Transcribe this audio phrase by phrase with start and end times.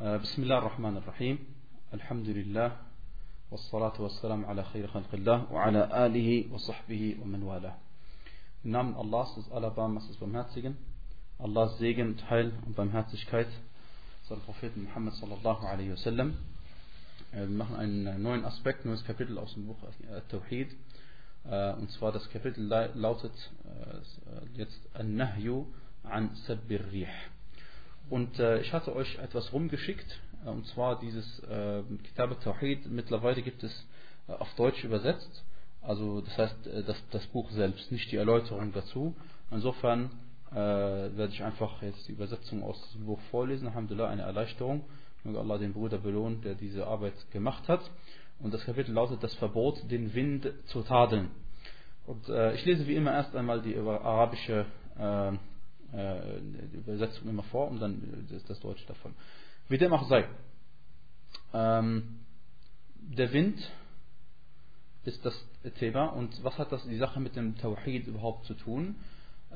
[0.00, 1.38] آه، بسم الله الرحمن الرحيم
[1.94, 2.76] الحمد لله
[3.50, 7.76] والصلاة والسلام على خير خلق الله وعلى آله وصحبه ومن والاه
[8.64, 10.74] نعم الله سيز على بام سيز بمهاتسيجن
[11.44, 13.48] الله سيجن تحيل وبمهاتسيجكايت
[14.28, 14.38] صلى
[14.76, 16.34] محمد صلى الله عليه وسلم
[17.32, 20.70] Wir machen einen neuen Aspekt, neues Kapitel aus dem Buch äh, Tawhid.
[21.44, 22.64] Äh, und zwar das Kapitel
[22.94, 23.32] lautet
[23.64, 25.66] äh, jetzt An-Nahyu
[26.04, 27.08] an Sabbir-Rih.
[28.10, 32.86] Und äh, ich hatte euch etwas rumgeschickt, äh, und zwar dieses äh, Kitab Tawhid.
[32.86, 33.86] Mittlerweile gibt es
[34.28, 35.44] äh, auf Deutsch übersetzt.
[35.80, 39.14] Also das heißt, äh, das, das Buch selbst, nicht die Erläuterung dazu.
[39.50, 40.10] Insofern
[40.50, 43.68] äh, werde ich einfach jetzt die Übersetzung aus diesem Buch vorlesen.
[43.68, 44.84] Alhamdulillah, eine Erleichterung.
[45.24, 47.80] Möge Allah den Bruder belohnen, der diese Arbeit gemacht hat.
[48.40, 51.30] Und das Kapitel lautet das Verbot, den Wind zu tadeln.
[52.06, 54.66] Und ich lese wie immer erst einmal die arabische
[55.94, 56.38] äh,
[56.72, 59.14] Übersetzung immer vor und dann das, das Deutsche davon.
[59.68, 60.26] Wie dem auch sei.
[61.52, 62.20] Ähm,
[62.96, 63.58] der Wind
[65.04, 65.34] ist das
[65.78, 68.96] Thema und was hat das die Sache mit dem Tawhid überhaupt zu tun?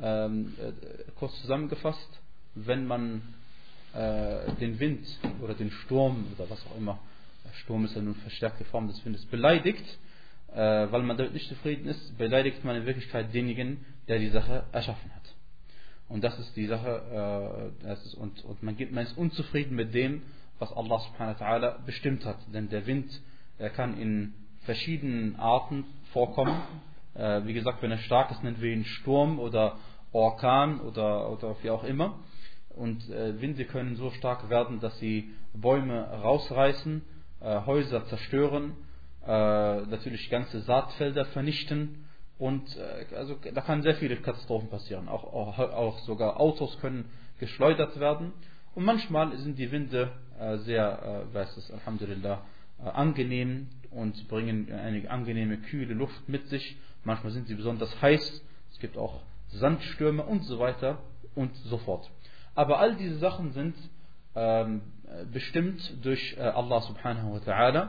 [0.00, 2.20] Ähm, äh, kurz zusammengefasst,
[2.55, 3.22] wenn man
[3.94, 5.06] äh, den Wind
[5.42, 6.98] oder den Sturm oder was auch immer,
[7.62, 9.84] Sturm ist ja nun verstärkte Form des Windes, beleidigt,
[10.53, 14.64] äh, weil man damit nicht zufrieden ist, beleidigt man in Wirklichkeit denjenigen, der die Sache
[14.72, 15.17] erschaffen hat.
[16.09, 19.95] Und das ist die Sache, äh, ist, und, und man, gibt, man ist unzufrieden mit
[19.95, 20.23] dem,
[20.59, 22.39] was Allah subhanahu wa ta'ala bestimmt hat.
[22.53, 23.09] Denn der Wind,
[23.59, 24.34] er kann in
[24.65, 26.61] verschiedenen Arten vorkommen.
[27.15, 29.77] Äh, wie gesagt, wenn er stark ist, nennen wir ihn Sturm oder
[30.12, 32.19] Orkan oder, oder wie auch immer.
[32.70, 37.03] Und äh, Winde können so stark werden, dass sie Bäume rausreißen,
[37.41, 38.72] äh, Häuser zerstören,
[39.27, 42.08] äh, natürlich ganze Saatfelder vernichten
[42.39, 45.08] und äh, also da kann sehr viele Katastrophen passieren.
[45.08, 48.33] Auch, auch, auch, sogar Autos können geschleudert werden.
[48.75, 52.42] Und manchmal sind die Winde äh, sehr, äh, weiß es, Alhamdulillah,
[52.78, 56.77] äh, angenehm und bringen eine angenehme, kühle Luft mit sich.
[57.03, 58.43] Manchmal sind sie besonders heiß.
[58.70, 60.99] Es gibt auch Sandstürme und so weiter
[61.34, 62.09] und so fort.
[62.55, 63.75] Aber all diese Sachen sind
[64.37, 64.82] ähm,
[65.32, 67.88] bestimmt durch äh, Allah subhanahu wa ta'ala.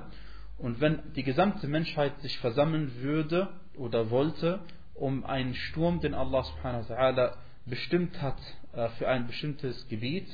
[0.58, 3.50] Und wenn die gesamte Menschheit sich versammeln würde
[3.80, 4.60] oder wollte,
[4.94, 7.34] um einen Sturm, den Allah subhanahu wa ta'ala
[7.66, 8.38] bestimmt hat
[8.74, 10.28] äh, für ein bestimmtes Gebiet,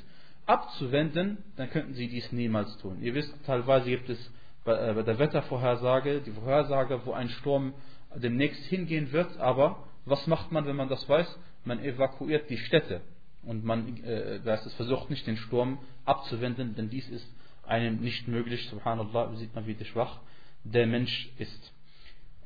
[0.46, 3.02] abzuwenden, dann könnten sie dies niemals tun.
[3.02, 4.32] Ihr wisst, teilweise gibt es
[4.64, 7.74] bei, äh, der Wettervorhersage die Vorhersage, wo ein Sturm
[8.16, 11.28] demnächst hingehen wird, aber was macht man, wenn man das weiß?
[11.66, 13.02] Man evakuiert die Städte
[13.44, 17.28] und man äh, das ist, versucht nicht den Sturm abzuwenden, denn dies ist
[17.64, 18.70] einem nicht möglich.
[18.70, 20.20] Subhanallah, sieht man, wie schwach
[20.64, 21.74] der Mensch ist.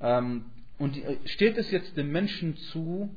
[0.02, 0.46] Ähm,
[0.80, 3.14] und steht es jetzt dem Menschen zu,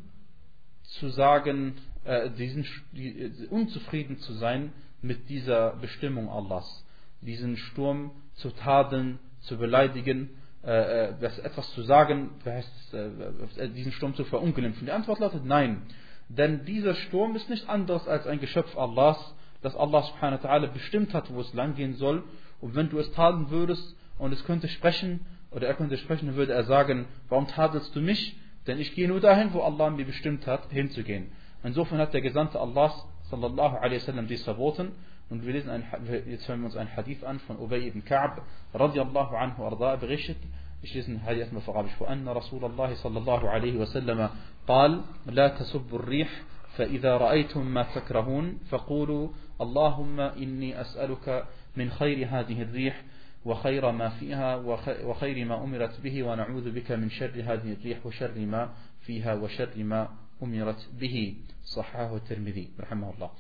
[0.83, 1.75] zu sagen,
[2.05, 6.85] äh, diesen, die, äh, unzufrieden zu sein mit dieser Bestimmung Allahs,
[7.21, 10.31] diesen Sturm zu tadeln, zu beleidigen,
[10.65, 14.87] äh, äh etwas zu sagen, äh, diesen Sturm zu verunglimpfen?
[14.87, 15.83] Die Antwort lautet nein.
[16.29, 21.15] Denn dieser Sturm ist nicht anders als ein Geschöpf Allahs, das Allah subhanahu wa bestimmt
[21.15, 22.25] hat, wo es langgehen soll.
[22.61, 25.21] Und wenn du es tadeln würdest und es könnte sprechen,
[25.55, 28.37] oder er könnte sprechen, würde er sagen, warum tadelst du mich?
[28.67, 31.33] Denn ich gehe nur dahin, wo Allah mir bestimmt hat, hinzugehen.
[31.65, 32.93] Insofern hat der Gesandte Allah
[33.31, 34.93] sallallahu alaihi wasallam dies verboten.
[35.31, 35.85] Und wir lesen ein,
[36.27, 38.43] jetzt hören wir uns ein Hadith an von Ubay ibn Ka'b
[38.75, 40.37] radiallahu anhu arda berichtet.
[40.83, 41.99] Ich lese ein Hadith auf Arabisch.
[42.01, 44.31] وأن رسول الله صلى الله عليه وسلم
[44.67, 46.29] قال لا تسبوا الريح
[46.77, 49.29] فإذا رأيتم ما تكرهون فقولوا
[49.61, 51.47] اللهم إني أسألك
[51.77, 53.03] من خير هذه الريح
[53.45, 54.57] وخير ما فيها
[55.05, 58.71] وخير ما أمرت به ونعوذ بك من شر هذه الريح وشر ما
[59.01, 60.09] فيها وشر ما
[60.43, 61.35] أمرت به.
[61.65, 63.31] صححه الترمذي رحمه الله.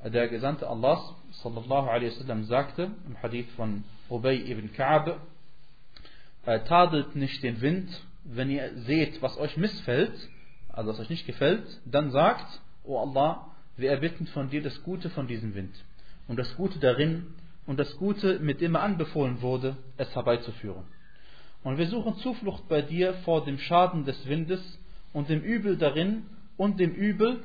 [0.00, 3.80] أدى جزانت الله صلى الله عليه وسلم زاكت الحديث من
[4.10, 5.18] أبي بن كعب.
[6.46, 7.88] تادلت نشت الوند
[8.24, 10.12] wenn ihr seht, was euch missfällt,
[10.68, 15.54] also was euch nicht gefällt, dann sagt, wir erbitten von dir das Gute von diesem
[15.54, 15.74] Wind.
[16.28, 17.34] Und das Gute darin
[17.66, 20.84] und das Gute, mit dem er anbefohlen wurde, es herbeizuführen.
[21.62, 24.60] Und wir suchen Zuflucht bei dir vor dem Schaden des Windes
[25.12, 26.24] und dem Übel darin
[26.56, 27.42] und dem Übel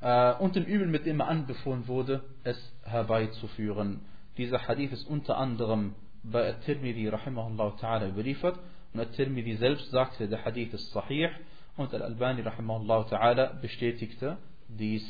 [0.00, 4.00] äh, und dem Übel, mit dem er anbefohlen wurde, es herbeizuführen.
[4.36, 5.94] Dieser Hadith ist unter anderem
[6.24, 8.58] bei At-Tirmidhi rahimahullah ta'ala überliefert
[8.92, 11.30] und At-Tirmidhi selbst sagte, der Hadith ist sahih
[11.76, 14.38] und Al-Albani rahimahullah ta'ala bestätigte
[14.68, 15.04] dies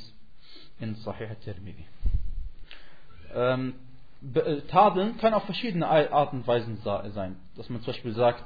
[0.78, 1.86] in Sahih At-Tirmidhi
[3.34, 3.74] ähm,
[4.34, 7.36] äh, tadeln kann auf verschiedene Arten und Weisen sein.
[7.56, 8.44] Dass man zum Beispiel sagt,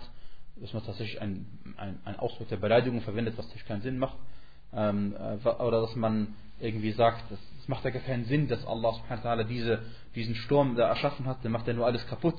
[0.56, 1.46] dass man tatsächlich ein,
[2.04, 4.16] ein, Ausdruck der Beleidigung verwendet, was natürlich keinen Sinn macht.
[4.74, 8.92] Ähm, äh, oder dass man irgendwie sagt, es macht ja gar keinen Sinn, dass Allah
[8.94, 9.82] subhanahu wa diese,
[10.14, 12.36] diesen Sturm da erschaffen hat, der macht ja nur alles kaputt.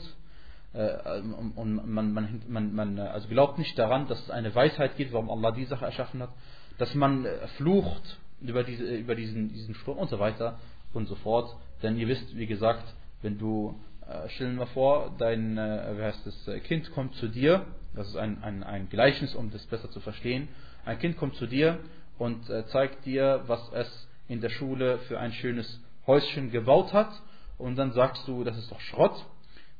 [0.74, 1.22] Äh,
[1.56, 5.30] und man, man, man, man also glaubt nicht daran, dass es eine Weisheit gibt, warum
[5.30, 6.30] Allah die Sache erschaffen hat,
[6.78, 10.60] dass man äh, flucht über, diese, über diesen, diesen Sturm und so weiter
[10.94, 11.56] und so fort.
[11.82, 12.84] Denn ihr wisst, wie gesagt,
[13.22, 13.76] wenn du,
[14.08, 17.66] äh, stell dir mal vor, dein äh, wie heißt das, äh, Kind kommt zu dir,
[17.96, 20.48] das ist ein, ein, ein Gleichnis, um das besser zu verstehen,
[20.86, 21.80] ein Kind kommt zu dir
[22.18, 27.12] und äh, zeigt dir, was es in der Schule für ein schönes Häuschen gebaut hat
[27.58, 29.26] und dann sagst du, das ist doch Schrott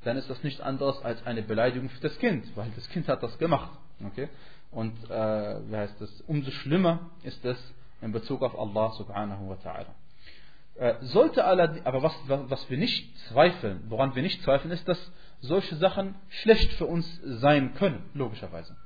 [0.04, 3.22] dann ist das nichts anderes als eine Beleidigung für das Kind, weil das Kind hat
[3.22, 3.72] das gemacht.
[4.06, 4.30] Okay?
[4.72, 6.22] Und äh, wie heißt das?
[6.22, 7.58] Umso schlimmer ist es
[8.02, 9.88] in Bezug auf Allah subhanahu wa ta'ala.
[10.80, 15.12] Äh, sollte allerdings, aber was, was wir nicht zweifeln, woran wir nicht zweifeln, ist, dass
[15.42, 18.78] solche Sachen schlecht für uns sein können, logischerweise.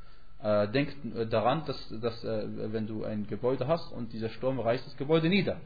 [0.42, 0.98] Äh, denkt
[1.32, 5.30] daran, dass, dass äh, wenn du ein Gebäude hast und dieser Sturm reißt das Gebäude
[5.30, 5.58] nieder,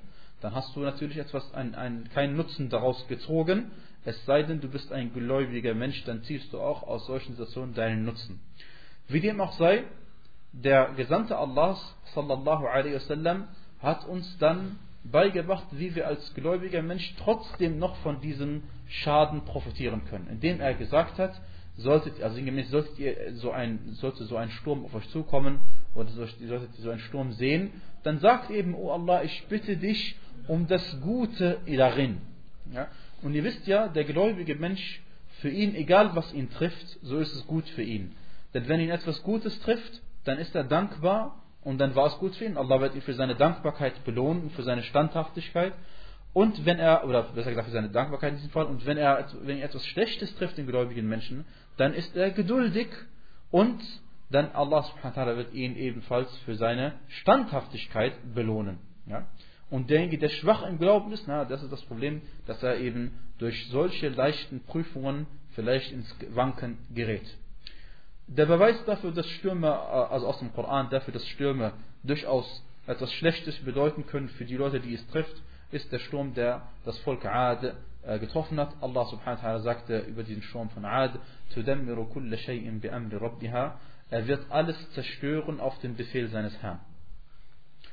[0.41, 3.71] dann hast du natürlich etwas, ein, ein, keinen Nutzen daraus gezogen,
[4.03, 7.73] es sei denn, du bist ein gläubiger Mensch, dann ziehst du auch aus solchen Situationen
[7.73, 8.41] deinen Nutzen.
[9.07, 9.85] Wie dem auch sei,
[10.51, 11.79] der Gesandte Allahs,
[12.13, 13.47] sallallahu alaihi wasallam,
[13.79, 20.03] hat uns dann beigebracht, wie wir als gläubiger Mensch trotzdem noch von diesem Schaden profitieren
[20.05, 20.27] können.
[20.29, 21.39] Indem er gesagt hat,
[21.77, 25.59] solltet, also sinngemäß, solltet ihr so ein, sollte so ein Sturm auf euch zukommen
[25.95, 27.71] oder solltet ihr so einen Sturm sehen,
[28.03, 30.15] dann sagt eben, oh Allah, ich bitte dich
[30.47, 32.21] um das Gute darin.
[32.71, 32.87] Ja?
[33.21, 35.01] Und ihr wisst ja, der gläubige Mensch,
[35.39, 38.15] für ihn, egal was ihn trifft, so ist es gut für ihn.
[38.53, 42.33] Denn wenn ihn etwas Gutes trifft, dann ist er dankbar und dann war es gut
[42.37, 42.55] für ihn.
[42.55, 45.73] Allah wird ihn für seine Dankbarkeit belohnen, für seine Standhaftigkeit.
[46.31, 49.27] Und wenn er, oder besser gesagt für seine Dankbarkeit in diesem Fall, und wenn er,
[49.41, 51.43] wenn er etwas Schlechtes trifft, den gläubigen Menschen,
[51.75, 52.87] dann ist er geduldig
[53.51, 53.81] und
[54.29, 58.79] dann Allah subhanahu wird ihn ebenfalls für seine Standhaftigkeit belohnen.
[59.05, 59.27] Ja?
[59.69, 63.11] Und derjenige, der schwach im Glauben ist, na, das ist das Problem, dass er eben
[63.39, 67.27] durch solche leichten Prüfungen vielleicht ins Wanken gerät.
[68.26, 73.12] Der Beweis dafür, dass Stürme, äh, also aus dem Koran, dafür, dass Stürme durchaus etwas
[73.14, 77.24] Schlechtes bedeuten können für die Leute, die es trifft, ist der Sturm, der das Volk
[77.24, 78.74] Ad äh, getroffen hat.
[78.80, 81.18] Allah subhanahu wa ta'ala sagte über diesen Sturm von Ad,
[81.54, 83.72] تُدَمِّرُ كُلَّ شَيْءٍ بِأَمْرِ رَبِّهَا
[84.10, 86.80] Er wird alles zerstören auf den Befehl seines Herrn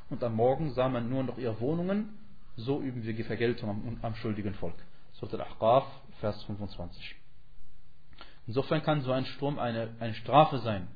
[0.09, 2.18] und am Morgen sah man nur noch ihre Wohnungen,
[2.56, 4.75] so üben wir die Vergeltung am, am schuldigen Volk.
[5.13, 5.86] Surat al-Ahqaf,
[6.19, 7.15] Vers 25.
[8.46, 10.88] Insofern kann so ein Sturm eine, eine Strafe sein.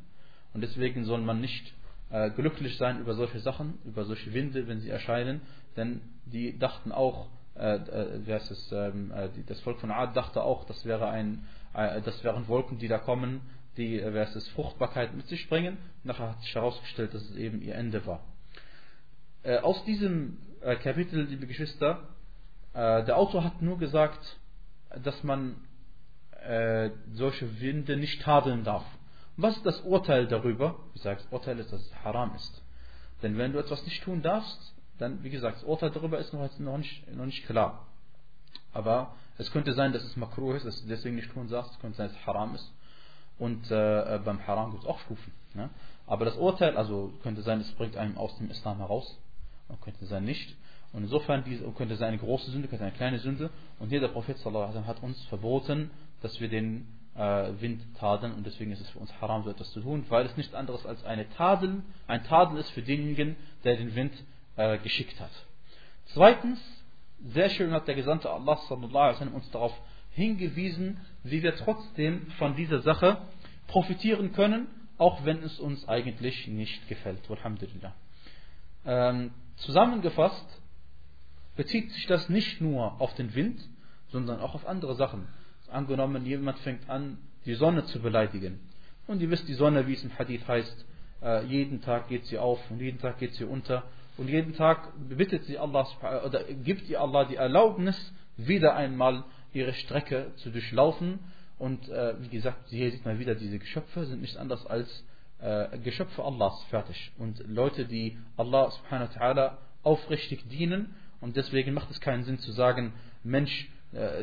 [0.52, 1.74] Und deswegen soll man nicht
[2.10, 5.40] äh, glücklich sein über solche Sachen, über solche Winde, wenn sie erscheinen,
[5.76, 9.90] denn die dachten auch, äh, äh, wie heißt es, ähm, äh, die, das Volk von
[9.90, 13.40] Ad dachte auch, das, wäre ein, äh, das wären Wolken, die da kommen,
[13.76, 15.78] die, äh, wie heißt es, Fruchtbarkeit mit sich bringen.
[16.04, 18.20] Nachher hat sich herausgestellt, dass es eben ihr Ende war.
[19.62, 20.36] Aus diesem
[20.82, 22.08] Kapitel, liebe Geschwister,
[22.74, 24.36] der Autor hat nur gesagt,
[25.02, 25.54] dass man
[27.12, 28.84] solche Winde nicht tadeln darf.
[29.36, 30.76] was ist das Urteil darüber?
[30.94, 32.62] Ich sage, das Urteil ist, dass es haram ist.
[33.22, 36.58] Denn wenn du etwas nicht tun darfst, dann, wie gesagt, das Urteil darüber ist noch,
[36.58, 37.86] noch, nicht, noch nicht klar.
[38.72, 41.72] Aber es könnte sein, dass es makruh ist, dass du deswegen nicht tun darfst.
[41.72, 42.72] Es könnte sein, dass es haram ist.
[43.38, 45.32] Und äh, beim Haram gibt es auch Stufen.
[45.54, 45.70] Ne?
[46.06, 49.16] Aber das Urteil, also könnte sein, es bringt einem aus dem Islam heraus
[49.68, 50.56] und könnte sein nicht.
[50.92, 51.44] Und insofern
[51.76, 53.50] könnte sein eine große Sünde, könnte eine kleine Sünde.
[53.78, 55.90] Und hier der Prophet sallallahu hat uns verboten,
[56.22, 59.70] dass wir den äh, Wind tadeln und deswegen ist es für uns haram, so etwas
[59.72, 63.76] zu tun, weil es nichts anderes als eine Tadel, ein Tadel ist für denjenigen, der
[63.76, 64.12] den Wind
[64.56, 65.30] äh, geschickt hat.
[66.06, 66.60] Zweitens,
[67.24, 69.72] sehr schön hat der Gesandte Allah sallallahu uns darauf
[70.12, 73.18] hingewiesen, wie wir trotzdem von dieser Sache
[73.66, 77.20] profitieren können, auch wenn es uns eigentlich nicht gefällt.
[77.30, 77.94] Alhamdulillah.
[78.86, 80.46] Ähm, Zusammengefasst
[81.56, 83.60] bezieht sich das nicht nur auf den Wind,
[84.08, 85.26] sondern auch auf andere Sachen.
[85.70, 88.60] Angenommen, jemand fängt an, die Sonne zu beleidigen.
[89.06, 90.86] Und ihr wisst, die Sonne, wie es im Hadith heißt,
[91.22, 93.84] äh, jeden Tag geht sie auf und jeden Tag geht sie unter.
[94.16, 95.86] Und jeden Tag bittet sie Allah
[96.26, 97.96] oder gibt ihr Allah die Erlaubnis,
[98.36, 101.20] wieder einmal ihre Strecke zu durchlaufen.
[101.58, 105.04] Und äh, wie gesagt, hier sieht man wieder, diese Geschöpfe sind nicht anders als
[105.40, 111.74] äh, Geschöpfe Allahs fertig und Leute, die Allah subhanahu wa ta'ala aufrichtig dienen und deswegen
[111.74, 112.92] macht es keinen Sinn zu sagen,
[113.24, 113.70] Mensch,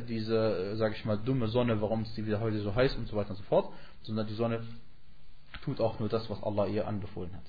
[0.08, 3.08] diese, äh, sage ich mal, dumme Sonne, warum ist sie wieder heute so heiß und
[3.08, 4.62] so weiter und so fort, sondern die Sonne
[5.64, 7.46] tut auch nur das, was Allah ihr anbefohlen hat.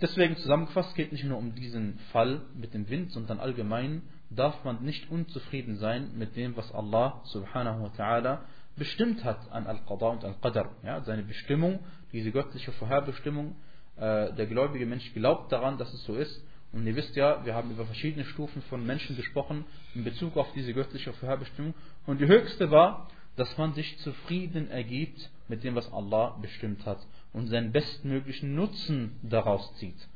[0.00, 4.82] Deswegen zusammengefasst geht nicht nur um diesen Fall mit dem Wind, sondern allgemein darf man
[4.84, 8.38] nicht unzufrieden sein mit dem, was Allah subhanahu wa ta'ala
[8.76, 10.70] bestimmt hat an Al-Qadha und Al-Qadr.
[10.84, 11.80] Ja, seine Bestimmung,
[12.12, 13.56] diese göttliche Vorherbestimmung,
[13.96, 17.54] äh, der gläubige Mensch glaubt daran, dass es so ist Und ihr wisst ja, wir
[17.54, 21.74] haben über verschiedene Stufen von Menschen gesprochen in Bezug auf diese göttliche Vorherbestimmung.
[22.06, 26.98] Und die höchste war, dass man sich zufrieden ergibt mit dem, was Allah bestimmt hat
[27.32, 30.08] und seinen bestmöglichen Nutzen daraus zieht.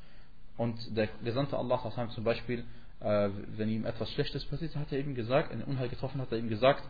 [0.56, 2.64] Und der Gesandte Allah zum Beispiel,
[3.00, 6.38] äh, wenn ihm etwas Schlechtes passiert, hat er eben gesagt, ein Unheil getroffen hat er
[6.38, 6.84] ihm gesagt,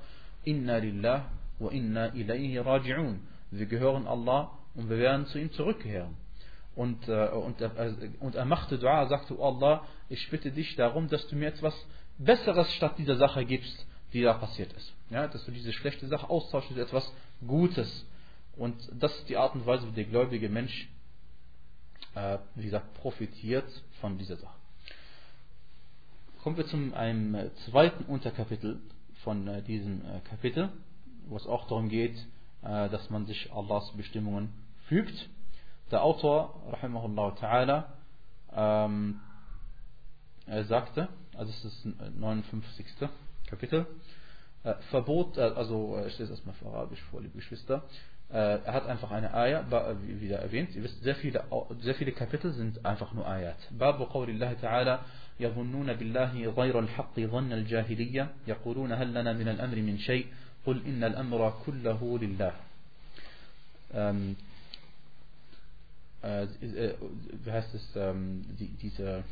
[0.45, 3.19] Inna lillah wa inna ilayhi raji'un.
[3.51, 6.17] Wir gehören Allah und wir werden zu ihm zurückkehren.
[6.75, 7.73] Und, äh, und, er,
[8.21, 11.75] und er machte Dua, sagte, oh Allah, ich bitte dich darum, dass du mir etwas
[12.19, 14.93] Besseres statt dieser Sache gibst, die da passiert ist.
[15.11, 17.13] Ja, dass du diese schlechte Sache austauschst mit etwas
[17.47, 18.07] Gutes.
[18.57, 20.89] Und das ist die Art und Weise, wie der gläubige Mensch,
[22.15, 23.69] äh, wie gesagt, profitiert
[24.01, 24.55] von dieser Sache.
[26.43, 28.81] Kommen wir zum einem äh, zweiten Unterkapitel
[29.23, 30.71] von äh, diesem äh, Kapitel,
[31.29, 32.17] wo es auch darum geht,
[32.63, 34.53] äh, dass man sich Allahs Bestimmungen
[34.89, 35.29] fügt.
[35.93, 37.85] Der Autor, rahimahullah ta'ala,
[38.57, 39.21] ähm,
[40.47, 42.87] er sagte, also es ist das 59.
[43.47, 43.87] Kapitel,
[44.65, 47.83] äh, Verbot, äh, also äh, ich lese erstmal für Arabisch vor, liebe Geschwister,
[48.31, 51.45] äh, er hat einfach eine Ayah, äh, wie wieder erwähnt, ihr wisst, sehr viele,
[51.81, 53.59] sehr viele Kapitel sind einfach nur Ayat.
[53.71, 55.01] Babu qawlillahi ta'ala,
[55.41, 60.27] يظنون بالله غير الحق ظن الجاهلية يقولون هل لنا من الأمر من شيء
[60.67, 62.53] قل إن الأمر كله لله
[63.95, 64.37] ähm,
[66.23, 66.95] äh, äh,
[67.45, 69.25] wie heißt es, ähm, die, diese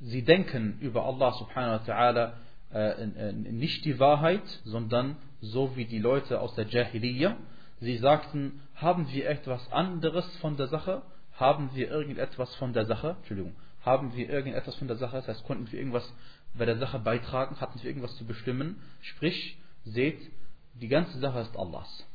[0.00, 2.32] sie denken über Allah subhanahu wa ta'ala
[2.72, 7.36] äh, nicht die Wahrheit, sondern so wie die Leute aus der Jahiliyyah.
[7.80, 11.02] Sie sagten, haben wir etwas anderes von der Sache?
[11.34, 13.16] Haben wir irgendetwas von der Sache?
[13.18, 13.54] Entschuldigung.
[13.84, 15.16] Haben wir irgendetwas von der Sache?
[15.16, 16.12] Das heißt, konnten wir irgendwas
[16.54, 17.60] bei der Sache beitragen?
[17.60, 18.80] Hatten wir irgendwas zu bestimmen?
[19.00, 20.20] Sprich, seht,
[20.74, 22.06] die ganze Sache ist Allahs.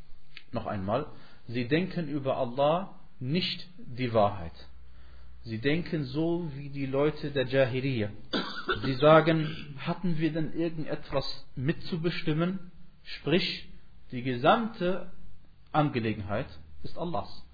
[0.52, 1.08] Noch einmal,
[1.48, 4.54] sie denken über Allah nicht die Wahrheit.
[5.44, 8.10] Sie denken so wie die Leute der Jahiliyyah.
[8.84, 9.48] Sie sagen,
[9.78, 12.72] hatten wir denn irgendetwas mitzubestimmen?
[13.04, 13.70] Sprich,
[14.12, 15.10] die gesamte
[15.72, 16.48] Angelegenheit
[16.84, 17.46] ist Allahs.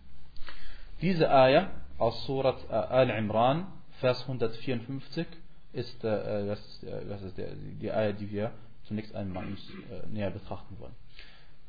[1.02, 3.68] Diese Ayah aus Surat äh, Al-Imran,
[4.00, 5.28] Vers 154,
[5.74, 8.52] ist, äh, das, ist, äh, das ist der, die Ayah, die wir
[8.94, 9.60] zunächst einmal uns
[9.90, 10.94] äh, näher betrachten wollen.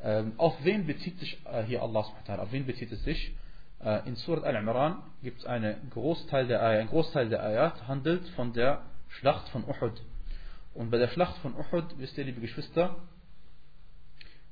[0.02, 3.34] Ähm, auf wen bezieht sich äh, hier Allah subhanahu Auf wen bezieht es sich?
[3.82, 6.80] Äh, in Surat Al-Imran gibt es einen Großteil der Ayah.
[6.80, 10.02] Ein Großteil der Ayat handelt von der Schlacht von Uhud.
[10.74, 12.96] Und bei der Schlacht von Uhud, wisst ihr, liebe Geschwister,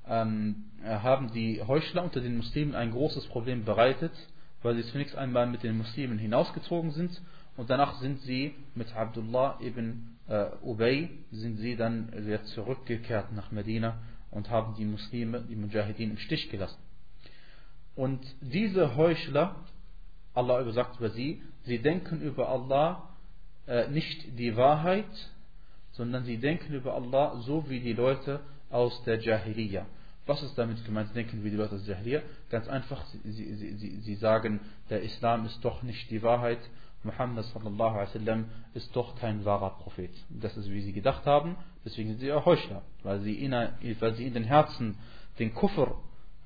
[0.08, 4.12] ähm, haben die Heuchler unter den Muslimen ein großes Problem bereitet,
[4.62, 7.20] weil sie zunächst einmal mit den Muslimen hinausgezogen sind
[7.58, 13.50] und danach sind sie mit Abdullah ibn äh, Ubay sind sie dann wieder zurückgekehrt nach
[13.50, 13.98] Medina
[14.30, 16.78] und haben die Muslime, die Mujahideen im Stich gelassen.
[17.94, 19.56] Und diese Heuchler,
[20.34, 23.10] Allah sagt über sie, sie denken über Allah
[23.66, 25.30] äh, nicht die Wahrheit,
[25.92, 29.86] sondern sie denken über Allah so wie die Leute aus der Jahiliyyah.
[30.24, 31.14] Was ist damit gemeint?
[31.14, 32.22] Denken wie die Leute aus der Jahiliyyah?
[32.48, 36.60] Ganz einfach, sie, sie, sie, sie sagen, der Islam ist doch nicht die Wahrheit.
[37.04, 38.44] Muhammad sallallahu alaihi wasallam
[38.74, 40.12] ist doch kein wahrer Prophet.
[40.30, 41.56] Das ist, wie sie gedacht haben.
[41.84, 44.96] Deswegen sind sie auch Heuchler, weil sie in, weil sie in den Herzen
[45.38, 45.96] den Kufr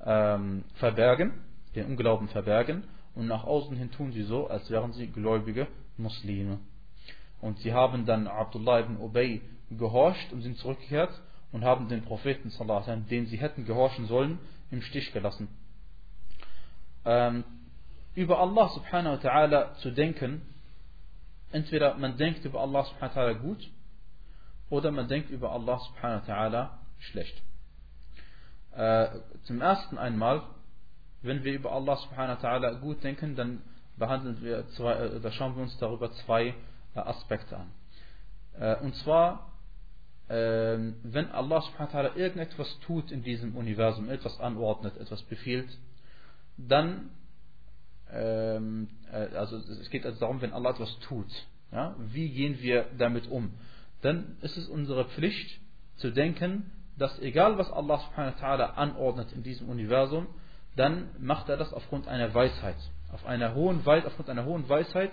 [0.03, 1.33] ähm, verbergen,
[1.75, 2.83] den Unglauben verbergen
[3.13, 6.59] und nach außen hin tun sie so, als wären sie gläubige Muslime.
[7.41, 11.11] Und sie haben dann Abdullah ibn Ubay gehorcht und sind zurückgekehrt
[11.51, 12.51] und haben den Propheten,
[13.09, 14.39] den sie hätten gehorchen sollen,
[14.71, 15.47] im Stich gelassen.
[17.05, 17.43] Ähm,
[18.17, 20.41] über Allah subhanahu wa ta'ala zu denken,
[21.51, 23.69] entweder man denkt über Allah subhanahu wa ta'ala gut
[24.71, 27.39] oder man denkt über Allah subhanahu wa ta'ala schlecht.
[28.71, 30.41] Äh, zum ersten einmal,
[31.21, 33.61] wenn wir über Allah subhanahu wa ta'ala gut denken, dann
[33.97, 36.55] behandeln wir zwei, äh, schauen wir uns darüber zwei
[36.95, 37.71] äh, Aspekte an.
[38.59, 39.51] Äh, und zwar,
[40.27, 45.69] ähm, wenn Allah subhanahu wa ta'ala irgendetwas tut in diesem Universum, etwas anordnet, etwas befiehlt,
[46.57, 47.11] dann,
[48.13, 51.27] ähm, äh, also es geht also darum, wenn Allah etwas tut,
[51.71, 53.53] ja, wie gehen wir damit um?
[54.01, 55.59] Dann ist es unsere Pflicht
[55.97, 60.27] zu denken, dass egal was Allah subhanahu wa ta'ala anordnet in diesem Universum,
[60.75, 62.77] dann macht er das aufgrund einer Weisheit.
[63.11, 65.11] Auf einer hohen Weisheit, aufgrund einer hohen Weisheit.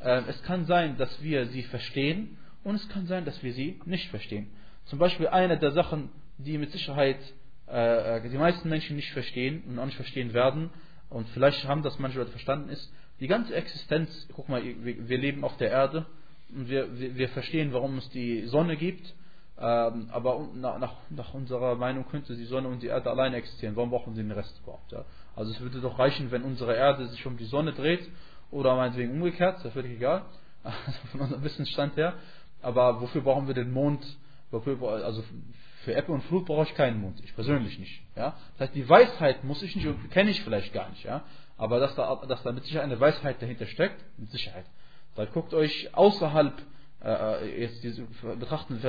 [0.00, 3.80] Äh, es kann sein, dass wir sie verstehen und es kann sein, dass wir sie
[3.84, 4.50] nicht verstehen.
[4.86, 7.18] Zum Beispiel eine der Sachen, die mit Sicherheit
[7.66, 10.70] äh, die meisten Menschen nicht verstehen und auch nicht verstehen werden,
[11.10, 15.44] und vielleicht haben das manche Leute verstanden, ist, die ganze Existenz, guck mal, wir, leben
[15.44, 16.06] auf der Erde
[16.54, 19.14] und wir, wir, wir verstehen, warum es die Sonne gibt
[19.58, 23.74] ähm, aber nach, nach, unserer Meinung könnte die Sonne und die Erde alleine existieren.
[23.74, 24.92] Warum brauchen sie den Rest überhaupt?
[24.92, 25.04] Ja?
[25.34, 28.06] Also es würde doch reichen, wenn unsere Erde sich um die Sonne dreht
[28.50, 30.22] oder meinetwegen umgekehrt, das völlig egal,
[30.62, 32.14] also von unserem Wissensstand her.
[32.60, 34.04] Aber wofür brauchen wir den Mond?
[34.50, 35.24] Wofür, also
[35.86, 38.02] für Ebbe und Flut brauche ich keinen Mond, ich persönlich nicht.
[38.16, 38.34] Ja?
[38.58, 41.04] Das heißt, die Weisheit muss ich nicht kenne ich vielleicht gar nicht.
[41.04, 41.22] Ja?
[41.56, 44.66] Aber dass da, dass da mit Sicherheit eine Weisheit dahinter steckt, mit Sicherheit.
[45.14, 46.52] Dann guckt euch außerhalb,
[47.02, 48.02] äh, äh jetzt diese,
[48.38, 48.80] betrachten,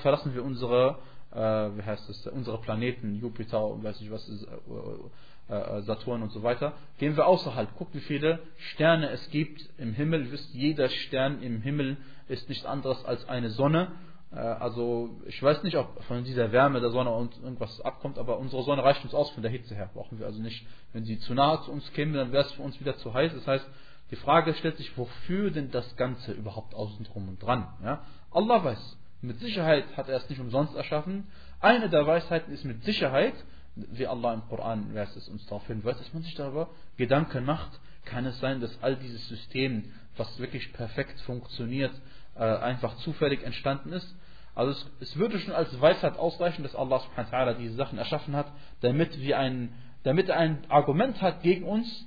[0.00, 0.98] verlassen wir unsere,
[1.30, 6.32] äh, wie heißt das, unsere Planeten, Jupiter und weiß nicht was, äh, äh, Saturn und
[6.32, 6.72] so weiter.
[6.96, 8.40] Gehen wir außerhalb, guckt wie viele
[8.72, 10.24] Sterne es gibt im Himmel.
[10.24, 11.98] Ihr wisst, jeder Stern im Himmel
[12.28, 13.92] ist nichts anderes als eine Sonne.
[14.32, 18.38] Äh, also ich weiß nicht, ob von dieser Wärme der Sonne uns irgendwas abkommt, aber
[18.38, 19.90] unsere Sonne reicht uns aus von der Hitze her.
[19.94, 22.62] Brauchen wir also nicht, wenn sie zu nahe zu uns käme, dann wäre es für
[22.62, 23.32] uns wieder zu heiß.
[23.34, 23.66] Das heißt,
[24.10, 27.66] die Frage stellt sich, wofür denn das Ganze überhaupt außen drum und dran?
[27.82, 28.04] Ja?
[28.30, 28.98] Allah weiß.
[29.22, 31.26] Mit Sicherheit hat er es nicht umsonst erschaffen.
[31.60, 33.34] Eine der Weisheiten ist mit Sicherheit,
[33.74, 38.24] wie Allah im Koran es uns darauf hinweist, dass man sich darüber Gedanken macht, kann
[38.24, 41.92] es sein, dass all dieses System, was wirklich perfekt funktioniert,
[42.38, 44.14] äh, einfach zufällig entstanden ist.
[44.54, 48.50] Also es, es, würde schon als Weisheit ausreichen, dass Allah subhanahu diese Sachen erschaffen hat,
[48.80, 52.06] damit, wir ein, damit er ein Argument hat gegen uns,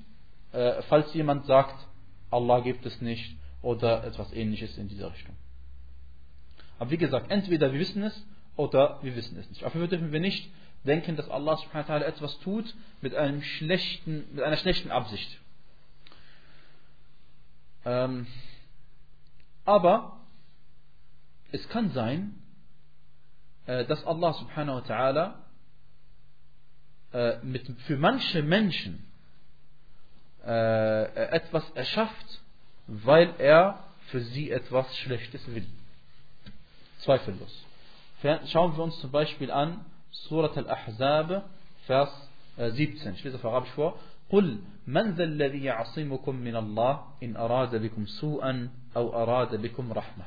[0.51, 1.75] äh, falls jemand sagt,
[2.31, 5.35] Allah gibt es nicht oder etwas ähnliches in dieser Richtung.
[6.79, 9.61] Aber wie gesagt, entweder wir wissen es oder wir wissen es nicht.
[9.61, 10.51] Dafür dürfen wir nicht
[10.85, 15.39] denken, dass Allah subhanahu etwas tut mit, einem schlechten, mit einer schlechten Absicht.
[17.85, 18.27] Ähm,
[19.65, 20.18] aber
[21.52, 22.34] es kann sein,
[23.66, 25.34] äh, dass Allah subhanahu wa ta'ala
[27.12, 29.04] äh, mit, für manche Menschen
[30.44, 32.40] äh, etwas erschafft,
[32.86, 35.66] weil er für sie etwas Schlechtes will.
[37.00, 37.64] Zweifellos.
[38.46, 41.44] Schauen wir uns zum Beispiel an Surat al-Ahzab,
[41.86, 42.10] Vers
[42.56, 43.14] 17.
[43.14, 43.98] Ich lese auf Arabisch vor.
[44.30, 50.24] قل من ذا الذي يعصمكم من الله إن أراد بكم سوءا أو أراد بكم رحمة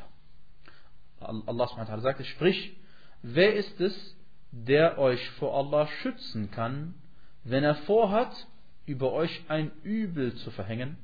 [1.28, 2.76] Allah subhanahu sagte, sprich,
[3.22, 4.16] wer ist es,
[4.50, 6.94] der euch vor Allah schützen kann,
[7.44, 8.46] wenn er vorhat,
[8.84, 10.96] über euch ein Übel zu verhängen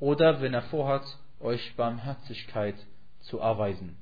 [0.00, 1.04] oder wenn er vorhat,
[1.40, 2.76] euch Barmherzigkeit
[3.20, 3.96] zu erweisen.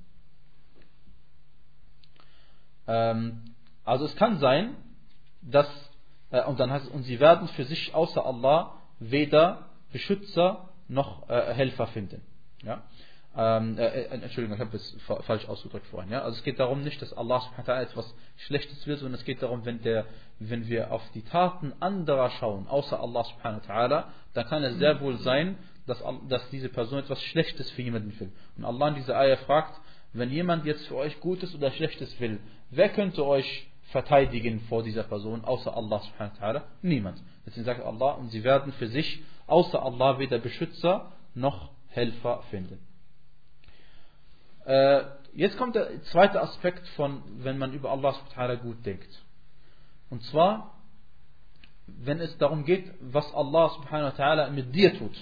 [2.86, 3.42] Ähm,
[3.84, 4.76] also es kann sein,
[5.42, 5.68] dass,
[6.30, 11.28] äh, und dann heißt es, und sie werden für sich außer Allah weder Beschützer noch
[11.28, 12.22] äh, Helfer finden.
[12.62, 12.82] Ja?
[13.34, 16.12] Ähm, äh, äh, Entschuldigung, ich habe es falsch ausgedrückt vorhin.
[16.12, 16.22] Ja?
[16.22, 19.80] Also es geht darum nicht, dass Allah etwas Schlechtes will, sondern es geht darum, wenn,
[19.82, 20.04] der,
[20.38, 25.00] wenn wir auf die Taten anderer schauen, außer Allah subhanahu wa dann kann es sehr
[25.00, 28.32] wohl sein, dass, dass diese Person etwas Schlechtes für jemanden will.
[28.56, 29.80] Und Allah in dieser Eier fragt,
[30.12, 32.38] wenn jemand jetzt für euch Gutes oder Schlechtes will,
[32.70, 36.64] wer könnte euch verteidigen vor dieser Person, außer Allah subhanahu wa?
[36.82, 37.22] Niemand.
[37.46, 42.78] Deswegen sagt Allah, und sie werden für sich außer Allah weder Beschützer noch Helfer finden.
[44.64, 45.02] Äh,
[45.34, 49.22] jetzt kommt der zweite Aspekt von, wenn man über Allah subhanahu gut denkt.
[50.10, 50.74] Und zwar,
[51.86, 55.16] wenn es darum geht, was Allah subhanahu wa mit dir tut.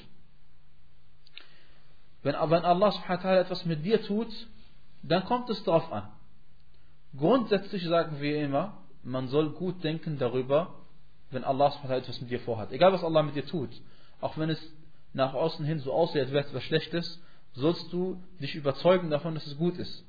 [2.23, 4.29] Wenn, wenn Allah subhanahu wa etwas mit dir tut,
[5.03, 6.09] dann kommt es darauf an.
[7.17, 10.75] Grundsätzlich sagen wir immer, man soll gut denken darüber,
[11.31, 12.73] wenn Allah subhanahu wa etwas mit dir vorhat.
[12.73, 13.71] Egal was Allah mit dir tut.
[14.21, 14.61] Auch wenn es
[15.13, 17.21] nach außen hin so aussieht, als wäre es etwas Schlechtes,
[17.53, 20.05] sollst du dich überzeugen davon, dass es gut ist.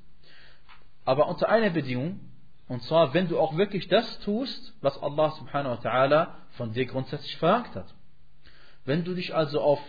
[1.04, 2.20] Aber unter einer Bedingung,
[2.68, 6.86] und zwar, wenn du auch wirklich das tust, was Allah subhanahu wa ta'ala von dir
[6.86, 7.92] grundsätzlich verlangt hat.
[8.84, 9.80] Wenn du dich also auf,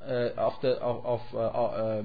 [0.00, 2.04] äh, auf, der, auf, auf äh, äh,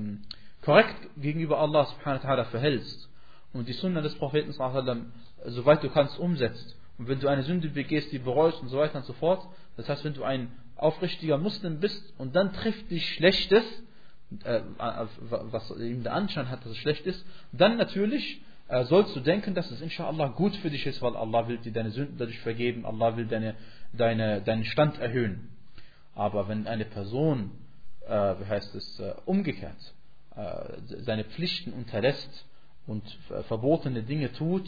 [0.62, 3.10] korrekt gegenüber Allah subhanahu wa ta'ala verhältst
[3.52, 5.12] und die Sunna des Propheten sallam,
[5.46, 8.98] soweit du kannst umsetzt und wenn du eine Sünde begehst, die bereust und so weiter
[9.00, 9.46] und so fort,
[9.78, 13.64] das heißt, wenn du ein aufrichtiger Muslim bist und dann trifft dich Schlechtes,
[14.44, 19.20] äh, was ihm der Anschein hat, dass es schlecht ist, dann natürlich äh, sollst du
[19.20, 22.40] denken, dass es inshallah gut für dich ist, weil Allah will dir deine Sünden dadurch
[22.40, 23.56] vergeben, Allah will deine,
[23.94, 25.50] deine, deinen Stand erhöhen.
[26.16, 27.52] Aber wenn eine Person,
[28.08, 29.94] äh, wie heißt es, äh, umgekehrt,
[30.36, 32.46] äh, seine Pflichten unterlässt
[32.88, 33.04] und
[33.48, 34.68] verbotene Dinge tut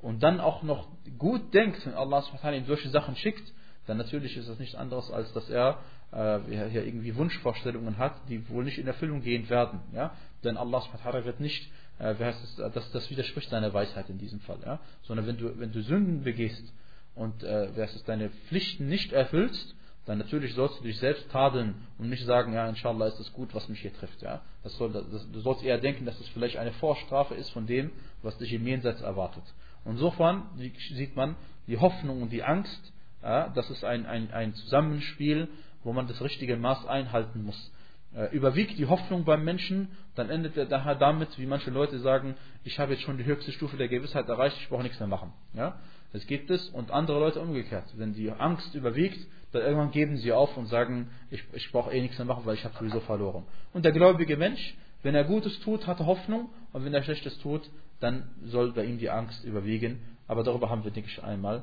[0.00, 3.52] und dann auch noch gut denkt, wenn Allah ihm solche Sachen schickt,
[3.86, 5.78] dann natürlich ist das nichts anderes, als dass er
[6.12, 9.80] äh, hier irgendwie Wunschvorstellungen hat, die wohl nicht in Erfüllung gehen werden.
[9.92, 10.14] Ja?
[10.44, 14.40] Denn Allah subhanahu wird nicht, äh, heißt es, das, das widerspricht seiner Weisheit in diesem
[14.40, 14.58] Fall.
[14.64, 14.80] Ja?
[15.02, 16.72] Sondern wenn du, wenn du Sünden begehst
[17.14, 17.68] und äh,
[18.06, 19.74] deine Pflichten nicht erfüllst,
[20.06, 23.54] dann natürlich sollst du dich selbst tadeln und nicht sagen, ja, inshallah ist es gut,
[23.54, 24.22] was mich hier trifft.
[24.22, 24.40] Ja?
[24.62, 27.90] Das soll, das, du sollst eher denken, dass es vielleicht eine Vorstrafe ist von dem,
[28.22, 29.44] was dich im Jenseits erwartet.
[29.84, 30.46] Und insofern
[30.94, 32.92] sieht man, die Hoffnung und die Angst
[33.22, 35.48] Ja, das ist ein, ein, ein Zusammenspiel,
[35.84, 37.72] wo man das richtige Maß einhalten muss.
[38.14, 42.36] Äh, überwiegt die Hoffnung beim Menschen, dann endet er daher damit, wie manche Leute sagen,
[42.64, 45.32] ich habe jetzt schon die höchste Stufe der Gewissheit erreicht, ich brauche nichts mehr machen.
[45.52, 45.78] Ja?
[46.12, 47.84] Das gibt es und andere Leute umgekehrt.
[47.96, 49.18] Wenn die Angst überwiegt,
[49.52, 52.54] dann irgendwann geben sie auf und sagen, ich, ich brauche eh nichts mehr machen, weil
[52.54, 53.44] ich habe sowieso verloren.
[53.74, 57.68] Und der gläubige Mensch, wenn er Gutes tut, hat Hoffnung und wenn er Schlechtes tut,
[58.00, 60.00] dann soll bei ihm die Angst überwiegen.
[60.26, 61.62] Aber darüber haben wir, denke ich, einmal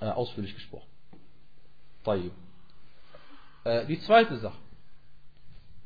[0.00, 0.86] äh, ausführlich gesprochen.
[3.66, 4.58] Äh, die zweite Sache.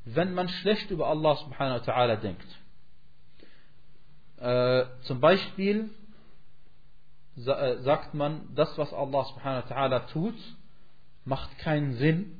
[0.05, 2.47] Wenn man schlecht über Allah subhanahu wa ta'ala denkt,
[4.39, 5.89] äh, zum Beispiel
[7.37, 10.35] äh, sagt man, das was Allah subhanahu wa ta'ala tut,
[11.25, 12.39] macht keinen Sinn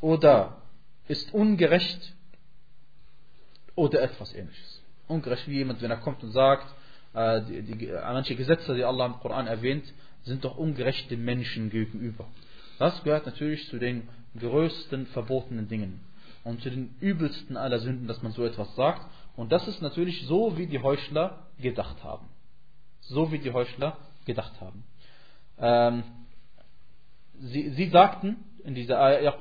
[0.00, 0.62] oder
[1.06, 2.12] ist ungerecht
[3.76, 4.82] oder etwas ähnliches.
[5.06, 6.66] Ungerecht wie jemand, wenn er kommt und sagt,
[7.14, 9.84] äh, die, die, manche Gesetze, die Allah im Koran erwähnt,
[10.24, 12.26] sind doch ungerecht dem Menschen gegenüber.
[12.78, 16.00] Das gehört natürlich zu den größten verbotenen Dingen
[16.44, 19.02] und zu den übelsten aller Sünden, dass man so etwas sagt.
[19.36, 22.26] Und das ist natürlich so, wie die Heuchler gedacht haben.
[23.00, 24.84] So wie die Heuchler gedacht haben.
[25.58, 26.04] Ähm,
[27.40, 29.32] sie, sie sagten in dieser Ayah, äh,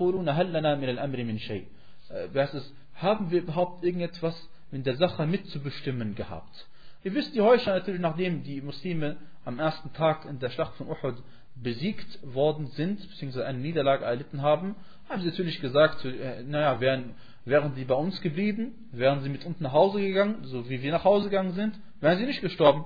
[2.96, 6.68] haben wir überhaupt irgendetwas in der Sache mitzubestimmen gehabt?
[7.04, 10.88] Ihr wisst, die Heuchler natürlich, nachdem die Muslime am ersten Tag in der Schlacht von
[10.90, 11.22] Uhud
[11.62, 14.76] besiegt worden sind, beziehungsweise eine Niederlage erlitten haben,
[15.10, 17.16] haben sie natürlich gesagt, äh, naja, wären,
[17.46, 20.92] wären sie bei uns geblieben, wären sie mit uns nach Hause gegangen, so wie wir
[20.92, 22.86] nach Hause gegangen sind, wären sie nicht gestorben.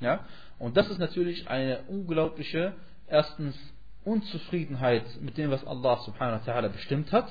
[0.00, 0.26] Ja?
[0.58, 2.74] Und das ist natürlich eine unglaubliche,
[3.08, 3.56] erstens,
[4.04, 7.28] Unzufriedenheit mit dem, was Allah subhanahu wa ta'ala bestimmt hat.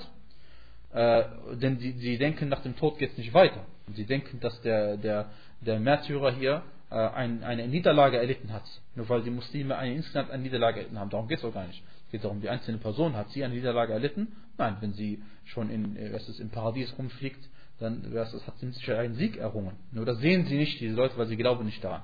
[0.94, 1.24] Äh,
[1.56, 3.66] denn sie, sie denken, nach dem Tod geht es nicht weiter.
[3.94, 5.30] Sie denken, dass der, der,
[5.62, 6.64] der Märtyrer hier
[6.96, 8.64] eine Niederlage erlitten hat.
[8.96, 11.10] Nur weil die Muslime eine, insgesamt eine Niederlage erlitten haben.
[11.10, 11.82] Darum geht es auch gar nicht.
[12.06, 14.36] Es geht darum, die einzelne Person hat sie eine Niederlage erlitten.
[14.58, 17.40] Nein, wenn sie schon in, äh, was ist, im Paradies rumfliegt,
[17.80, 19.76] dann was ist, hat sie sicher einen Sieg errungen.
[19.92, 22.02] Nur das sehen sie nicht, diese Leute, weil sie glauben nicht daran.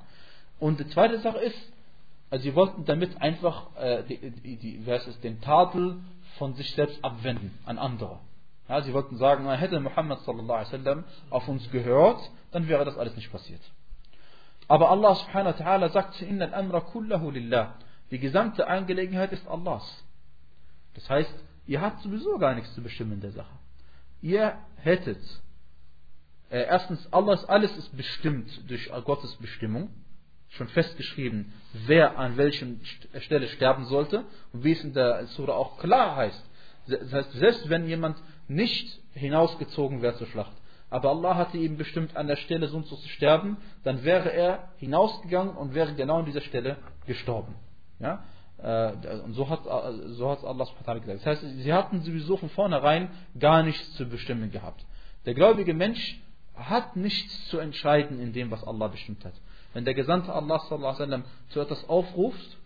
[0.60, 1.74] Und die zweite Sache ist,
[2.30, 5.98] also sie wollten damit einfach äh, die, die, die, es, den Tadel
[6.38, 8.20] von sich selbst abwenden an andere.
[8.68, 12.20] Ja, sie wollten sagen, hätte Muhammad sallallahu alaihi wasallam auf uns gehört,
[12.52, 13.62] dann wäre das alles nicht passiert.
[14.68, 17.76] Aber Allah subhanahu wa ta'ala sagt, Inna al-amra kullahu lillah.
[18.12, 20.04] Die gesamte Angelegenheit ist Allahs.
[20.94, 21.34] Das heißt,
[21.68, 23.54] ihr habt sowieso gar nichts zu bestimmen in der Sache.
[24.22, 25.22] Ihr hättet,
[26.50, 29.90] äh, erstens, alles, alles ist bestimmt durch Gottes Bestimmung,
[30.50, 31.54] schon festgeschrieben,
[31.86, 32.68] wer an welcher
[33.20, 36.44] Stelle sterben sollte und wie es in der Surah auch klar heißt.
[36.88, 40.54] Das heißt, selbst wenn jemand nicht hinausgezogen wäre zur Schlacht,
[40.90, 44.32] aber Allah hatte ihm bestimmt an der Stelle so und so zu sterben, dann wäre
[44.32, 47.56] er hinausgegangen und wäre genau an dieser Stelle gestorben.
[48.00, 48.24] Ja?
[48.58, 51.08] Äh, und so hat so hat Allah gesagt.
[51.08, 54.86] Das heißt, sie hatten sowieso von vornherein gar nichts zu bestimmen gehabt.
[55.26, 56.22] Der gläubige Mensch
[56.56, 59.34] hat nichts zu entscheiden in dem, was Allah bestimmt hat.
[59.74, 62.58] Wenn der Gesandte Allah sallam, zu etwas aufruft,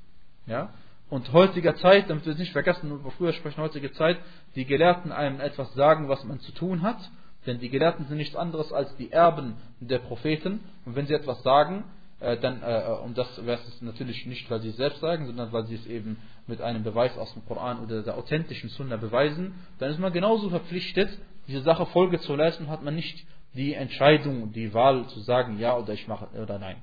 [0.45, 0.69] ja,
[1.09, 4.17] und heutiger Zeit, damit wir es nicht vergessen, über früher sprechen, heutige Zeit,
[4.55, 6.97] die Gelehrten einem etwas sagen, was man zu tun hat,
[7.45, 11.41] denn die Gelehrten sind nichts anderes als die Erben der Propheten, und wenn sie etwas
[11.43, 11.83] sagen,
[12.21, 15.51] äh, dann, äh, und das wäre es natürlich nicht, weil sie es selbst sagen, sondern
[15.51, 19.55] weil sie es eben mit einem Beweis aus dem Koran oder der authentischen Sunna beweisen,
[19.79, 21.09] dann ist man genauso verpflichtet,
[21.47, 23.25] diese Sache Folge zu leisten, hat man nicht
[23.55, 26.77] die Entscheidung, die Wahl zu sagen, ja oder ich mache oder nein.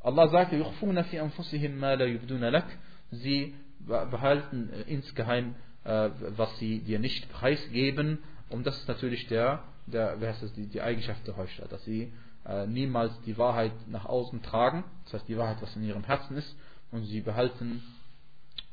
[0.00, 0.52] Allah sagt,
[3.10, 3.54] sie
[4.10, 8.18] behalten äh, insgeheim, was sie dir nicht preisgeben,
[8.50, 11.84] und das ist natürlich der, der wer heißt das, die, die Eigenschaft der Heuchler, dass
[11.84, 12.12] sie
[12.44, 16.36] äh, niemals die Wahrheit nach außen tragen, das heißt die Wahrheit, was in ihrem Herzen
[16.36, 16.56] ist,
[16.90, 17.82] und sie behalten,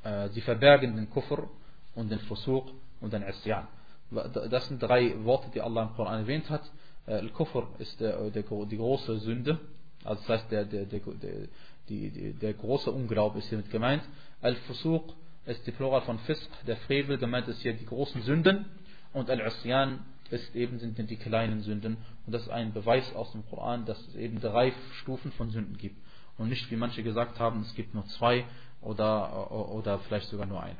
[0.04, 1.48] äh, sie verbergen den Kufr
[1.95, 2.69] und den Fusuq
[3.02, 3.67] und den Isyan.
[4.12, 6.63] Das sind drei Worte, die Allah im Koran erwähnt hat.
[7.06, 9.60] Äh, Al-Kufr ist der, der, die große Sünde,
[10.04, 11.48] also das heißt der, der, der, der,
[11.89, 14.04] die, der große Unglaube ist hiermit gemeint.
[14.41, 15.13] Al-Fusuq
[15.45, 18.65] ist die Plural von Fisk, der Frevel, gemeint ist hier die großen Sünden.
[19.13, 21.97] Und Al-Isyan ist eben sind die kleinen Sünden.
[22.25, 25.77] Und das ist ein Beweis aus dem Koran, dass es eben drei Stufen von Sünden
[25.77, 25.97] gibt.
[26.37, 28.45] Und nicht wie manche gesagt haben, es gibt nur zwei
[28.81, 30.77] oder, oder vielleicht sogar nur eine.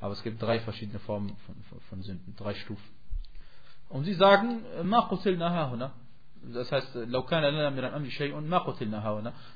[0.00, 2.88] Aber es gibt drei verschiedene Formen von, von, von Sünden, drei Stufen.
[3.88, 5.08] Und sie sagen, ma
[6.42, 6.96] Das heißt,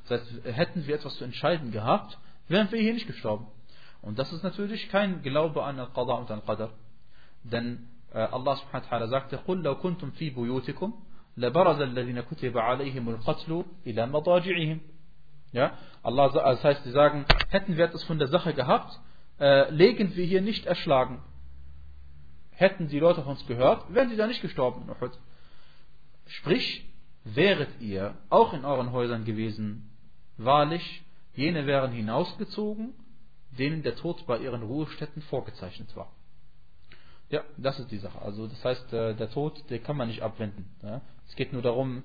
[0.07, 3.47] Das heißt, hätten wir etwas zu entscheiden gehabt, wären wir hier nicht gestorben.
[4.03, 6.71] Und das ist natürlich kein Glaube an Al-Qadha und Al-Qadar.
[7.45, 10.94] Denn Allah subhanahu wa ta'ala sagte, قُلْ لَوْ كُنْتُمْ فِي بُيُوتِكُمْ
[11.38, 14.80] لَبَرَزَ الَّذِينَ كُتِبَ عَلَيْهِمُ الْقَتْلُ إِلَى مَضَاجِعِهِمْ
[15.52, 19.00] Ja, Allah, also das heißt, sie sagen, hätten wir etwas von der Sache gehabt,
[19.40, 21.22] äh, legen wir hier nicht erschlagen.
[22.52, 24.84] Hätten die Leute auf uns gehört, wären sie da nicht gestorben.
[26.28, 26.86] Sprich,
[27.24, 29.90] wäret ihr auch in euren Häusern gewesen,
[30.38, 32.94] wahrlich, jene wären hinausgezogen,
[33.52, 36.12] denen der Tod bei ihren Ruhestätten vorgezeichnet war.
[37.31, 38.21] Ja, das ist die Sache.
[38.21, 40.69] Also das heißt, äh, der Tod, den kann man nicht abwenden.
[41.27, 42.03] Es geht nur darum,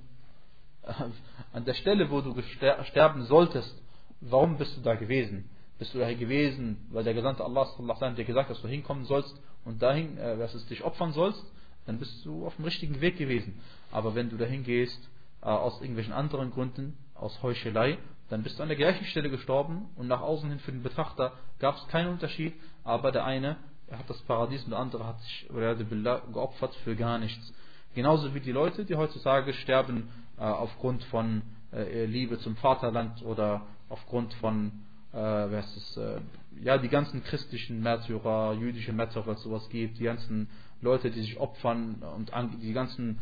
[1.53, 3.75] an der Stelle, wo du sterben solltest,
[4.21, 5.49] warum bist du da gewesen?
[5.77, 7.67] Bist du da gewesen, weil der Gesandte Allah
[8.11, 9.33] dir gesagt hat, dass du hinkommen sollst
[9.65, 11.43] und dahin, äh, dass es dich opfern sollst,
[11.85, 13.59] dann bist du auf dem richtigen Weg gewesen.
[13.91, 14.99] Aber wenn du dahin gehst,
[15.41, 17.97] äh, aus irgendwelchen anderen Gründen, aus Heuchelei,
[18.29, 21.33] dann bist du an der gleichen Stelle gestorben und nach außen hin für den Betrachter
[21.59, 22.53] gab es keinen Unterschied,
[22.83, 23.57] aber der eine
[23.89, 27.53] er hat das Paradies und der andere hat sich geopfert für gar nichts.
[27.95, 31.41] Genauso wie die Leute, die heutzutage sterben äh, aufgrund von
[31.73, 34.71] äh, Liebe zum Vaterland oder aufgrund von,
[35.11, 36.21] äh, wer ist es, äh,
[36.61, 40.49] ja, die ganzen christlichen Märtyrer, jüdische Märtyrer, sowas gibt, die ganzen
[40.81, 43.19] Leute, die sich opfern und an, die ganzen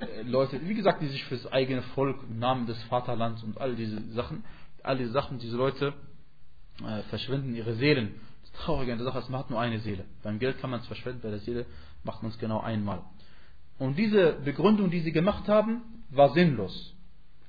[0.00, 3.58] äh, Leute, wie gesagt, die sich für das eigene Volk im Namen des Vaterlands und
[3.58, 4.44] all diese Sachen,
[4.82, 5.94] all diese Sachen, diese Leute
[6.86, 8.14] äh, verschwinden ihre Seelen.
[8.52, 10.04] Traurige Sache ist, man hat nur eine Seele.
[10.22, 11.66] Beim Geld kann man es verschwenden, bei der Seele
[12.04, 13.02] macht man es genau einmal.
[13.78, 16.94] Und diese Begründung, die sie gemacht haben, war sinnlos.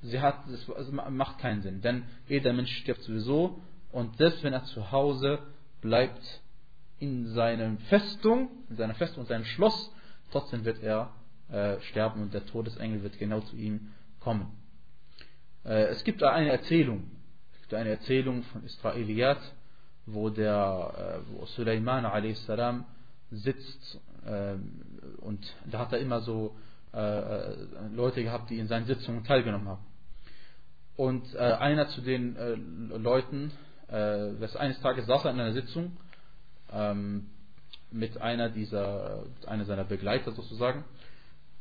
[0.02, 3.60] Sie hat, es macht keinen Sinn, denn jeder Mensch stirbt sowieso
[3.92, 5.38] und selbst wenn er zu Hause
[5.80, 6.40] bleibt
[6.98, 9.92] in seiner Festung, in seiner Festung, in seinem Schloss,
[10.30, 11.12] trotzdem wird er
[11.50, 14.50] äh, sterben und der Todesengel wird genau zu ihm kommen.
[15.64, 17.10] Äh, es gibt eine Erzählung,
[17.54, 19.40] es gibt eine Erzählung von Israeliat,
[20.06, 22.50] wo der, äh, wo Suleiman a.s.
[23.30, 24.54] sitzt äh,
[25.20, 26.54] und da hat er immer so
[26.94, 27.56] äh, äh,
[27.94, 29.84] Leute gehabt, die in seinen Sitzungen teilgenommen haben.
[30.94, 33.50] Und einer zu den Leuten,
[33.88, 35.96] äh, eines Tages saß er in einer Sitzung
[36.70, 37.30] ähm,
[37.90, 40.84] mit einer dieser, einer seiner Begleiter sozusagen,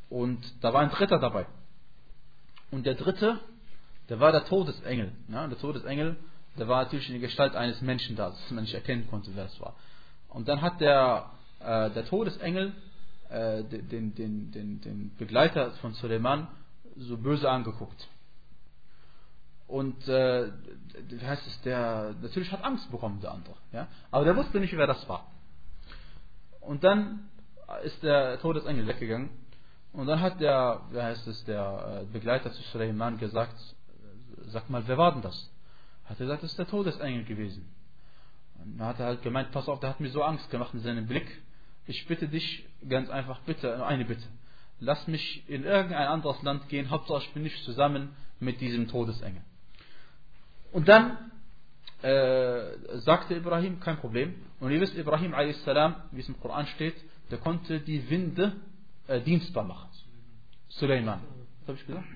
[0.10, 1.46] und da war ein Dritter dabei.
[2.70, 3.40] Und der Dritte,
[4.10, 5.14] der war der Todesengel.
[5.30, 6.18] Ja, der Todesengel,
[6.58, 9.46] der war natürlich in der Gestalt eines Menschen da, dass man nicht erkennen konnte, wer
[9.46, 9.76] es war.
[10.30, 12.74] Und dann hat der, äh, der Todesengel
[13.30, 16.48] äh, den, den, den, den Begleiter von Suleiman
[16.98, 18.08] so böse angeguckt.
[19.68, 20.52] Und äh,
[21.22, 23.56] heißt es, der natürlich hat Angst bekommen, der andere.
[23.72, 23.88] Ja?
[24.12, 25.28] Aber der wusste nicht, wer das war.
[26.60, 27.30] Und dann
[27.84, 29.30] ist der Todesengel weggegangen.
[29.94, 33.56] Und dann hat der, wie heißt es, der äh, Begleiter zu Suleiman gesagt,
[34.48, 35.50] sag mal, wer war denn das?
[36.12, 37.68] Hat er gesagt, das ist der Todesengel gewesen.
[38.64, 40.84] Und dann hat er halt gemeint, pass auf, der hat mir so Angst gemacht mit
[40.84, 41.42] seinem Blick
[41.88, 44.24] ich bitte dich ganz einfach, bitte, eine Bitte.
[44.80, 49.42] Lass mich in irgendein anderes Land gehen, Hauptsache ich bin nicht zusammen mit diesem Todesengel.
[50.72, 51.32] Und dann
[52.02, 54.34] äh, sagte Ibrahim, kein Problem.
[54.60, 55.66] Und ihr wisst, Ibrahim a.s.,
[56.12, 56.96] wie es im Koran steht,
[57.30, 58.54] der konnte die Winde
[59.08, 59.90] äh, dienstbar machen.
[60.70, 61.20] Suleiman.
[61.62, 62.08] Was habe ich gesagt?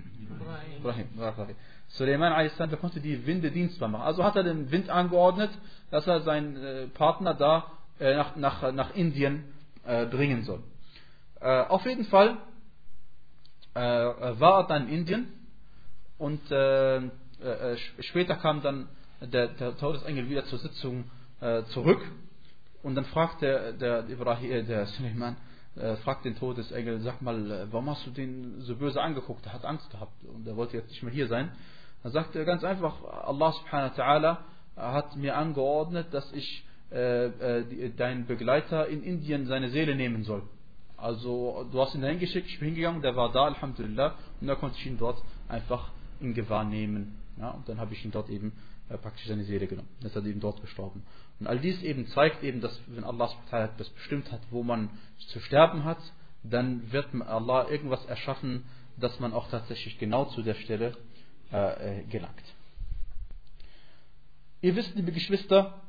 [0.80, 1.08] Ibrahim.
[1.14, 1.56] Ibrahim.
[1.90, 4.04] Suleiman a.s., konnte die Winde dienstbar machen.
[4.04, 5.50] Also hat er den Wind angeordnet,
[5.92, 9.46] dass er seinen äh, Partner da äh, nach, nach, nach Indien
[9.86, 10.62] äh, bringen soll.
[11.42, 12.38] Auf jeden Fall
[13.74, 15.28] war er dann in Indien
[16.18, 16.42] und
[18.00, 18.88] später kam dann
[19.20, 21.04] der, der, Todesengel wieder zur Sitzung
[21.68, 22.02] zurück
[22.82, 25.36] und dann fragt der, der, Ibrahim, der Suleiman,
[26.04, 29.46] fragt den Todesengel, sag mal, warum hast du den so böse angeguckt?
[29.46, 31.52] Er hat Angst gehabt und er wollte jetzt nicht mehr hier sein.
[32.06, 34.38] Dann sagt er ganz einfach, Allah subhanahu wa ta'ala
[34.76, 40.44] hat mir angeordnet, dass ich äh, äh, dein Begleiter in Indien seine Seele nehmen soll.
[40.98, 44.54] Also du hast ihn dahin geschickt, ich bin hingegangen, der war da, Alhamdulillah, und da
[44.54, 45.90] konnte ich ihn dort einfach
[46.20, 47.16] in Gewahr nehmen.
[47.40, 48.54] Ja, und dann habe ich ihn dort eben
[48.90, 49.90] äh, praktisch seine Seele genommen.
[50.02, 51.02] Dann ist er eben dort gestorben.
[51.40, 54.92] Und all dies eben zeigt eben, dass wenn Allah das bestimmt hat, wo man
[55.30, 55.98] zu sterben hat,
[56.44, 58.64] dann wird Allah irgendwas erschaffen,
[58.96, 60.96] dass man auch tatsächlich genau zu der Stelle
[61.56, 62.44] äh, gelangt.
[64.62, 65.82] Ihr wisst, liebe Geschwister,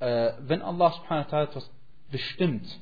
[0.00, 1.70] äh, wenn Allah subhanahu wa ta'ala etwas
[2.10, 2.80] bestimmt,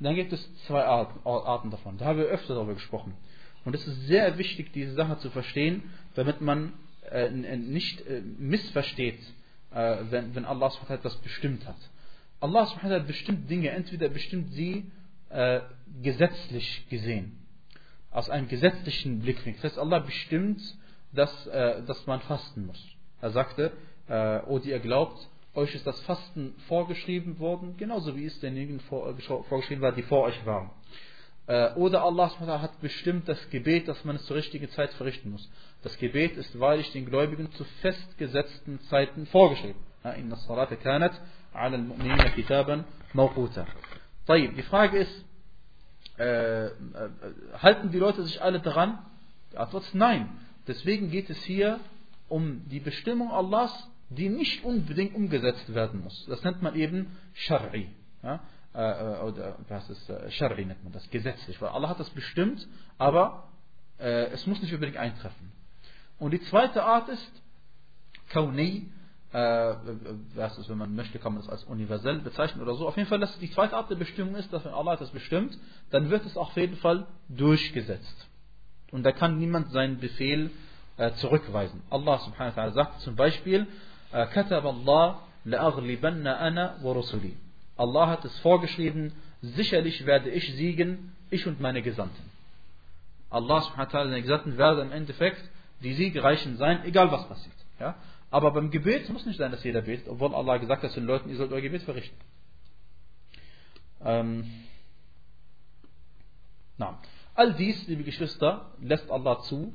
[0.00, 1.98] dann gibt es zwei Arten, Arten davon.
[1.98, 3.14] Da haben wir öfter darüber gesprochen.
[3.64, 5.82] Und es ist sehr wichtig, diese Sache zu verstehen,
[6.14, 6.72] damit man
[7.10, 9.18] äh, nicht äh, missversteht,
[9.72, 11.76] äh, wenn, wenn Allah subhanahu wa ta'ala etwas bestimmt hat.
[12.40, 14.90] Allah subhanahu wa ta'ala bestimmt Dinge, entweder bestimmt sie
[15.30, 15.60] äh,
[16.02, 17.38] gesetzlich gesehen,
[18.10, 19.62] aus einem gesetzlichen Blickwinkel.
[19.62, 20.60] Das heißt, Allah bestimmt,
[21.12, 22.82] dass, äh, dass man fasten muss.
[23.20, 23.72] Er sagte,
[24.08, 28.80] äh, O die ihr glaubt, euch ist das Fasten vorgeschrieben worden, genauso wie es denjenigen
[28.80, 29.14] vor,
[29.48, 30.70] vorgeschrieben war, die vor euch waren.
[31.46, 35.50] Äh, oder Allah hat bestimmt das Gebet, dass man es zur richtigen Zeit verrichten muss.
[35.82, 39.80] Das Gebet ist wahrlich den Gläubigen zu festgesetzten Zeiten vorgeschrieben.
[44.56, 45.24] Die Frage ist,
[46.18, 46.70] äh, äh,
[47.58, 48.98] halten die Leute sich alle daran?
[49.52, 50.28] Die Antwort ist nein.
[50.66, 51.80] Deswegen geht es hier
[52.28, 56.26] um die Bestimmung Allahs, die nicht unbedingt umgesetzt werden muss.
[56.26, 57.88] Das nennt man eben Shari.
[58.22, 58.40] Ja?
[58.74, 61.60] Äh, äh, oder was ist äh, Shari nennt man das, gesetzlich.
[61.60, 62.66] Weil Allah hat das bestimmt,
[62.98, 63.44] aber
[64.00, 65.50] es muss nicht unbedingt eintreffen.
[66.20, 67.42] Und die zweite Art ist
[68.28, 68.92] Kauni,
[69.31, 69.73] äh,
[70.35, 72.87] was ist, wenn man möchte, kann man das als universell bezeichnen oder so.
[72.87, 75.57] Auf jeden Fall, dass die zweite Art der Bestimmung ist, dass wenn Allah das bestimmt,
[75.89, 78.27] dann wird es auf jeden Fall durchgesetzt.
[78.91, 80.51] Und da kann niemand seinen Befehl
[80.97, 81.81] äh, zurückweisen.
[81.89, 83.67] Allah subhanahu wa ta'ala sagt zum Beispiel,
[84.13, 87.33] كتب الله لأغلبن أنا ورسلي
[87.75, 92.23] Allah hat es vorgeschrieben, sicherlich werde ich siegen, ich und meine Gesandten.
[93.31, 95.41] Allah subhanahu wa seine Gesandten werden im Endeffekt
[95.81, 97.55] die siegreichen sein, egal was passiert.
[97.79, 97.95] Ja?
[98.30, 101.06] Aber beim Gebet muss nicht sein, dass jeder betet, obwohl Allah gesagt hat zu den
[101.06, 102.16] Leuten, ihr sollt euer Gebet verrichten.
[104.04, 104.44] Ähm.
[107.34, 109.72] All dies, liebe Geschwister, lässt Allah zu.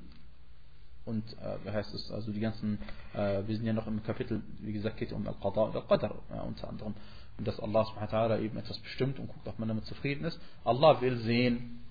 [1.06, 2.80] Und äh, wie heißt es, also die ganzen,
[3.14, 6.42] äh, wir sind ja noch im Kapitel, wie gesagt, geht um Al-Qadar und Al-Qadar ja,
[6.44, 6.94] unter anderem
[7.38, 10.40] und dass Allah subhanahu eben etwas bestimmt und guckt, ob man damit zufrieden ist.
[10.64, 11.82] Allah will sehen,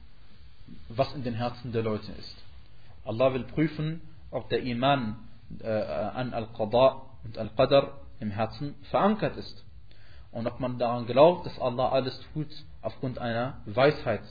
[0.88, 2.36] was in den Herzen der Leute ist.
[3.04, 5.16] Allah will prüfen, ob der Iman
[5.60, 9.64] äh, an Al-Qada und Al-Qadar im Herzen verankert ist.
[10.30, 12.48] Und ob man daran glaubt, dass Allah alles tut
[12.80, 14.22] aufgrund einer Weisheit.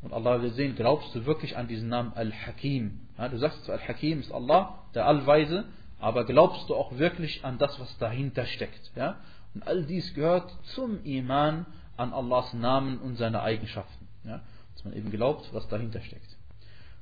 [0.00, 3.00] Und Allah will sehen, glaubst du wirklich an diesen Namen Al-Hakim?
[3.18, 5.64] Ja, du sagst, Al-Hakim ist Allah, der Allweise,
[5.98, 8.92] aber glaubst du auch wirklich an das, was dahinter steckt?
[8.96, 9.16] Ja?
[9.54, 14.06] Und all dies gehört zum Iman an Allahs Namen und seine Eigenschaften.
[14.24, 14.40] Ja?
[14.74, 16.36] Dass man eben glaubt, was dahinter steckt.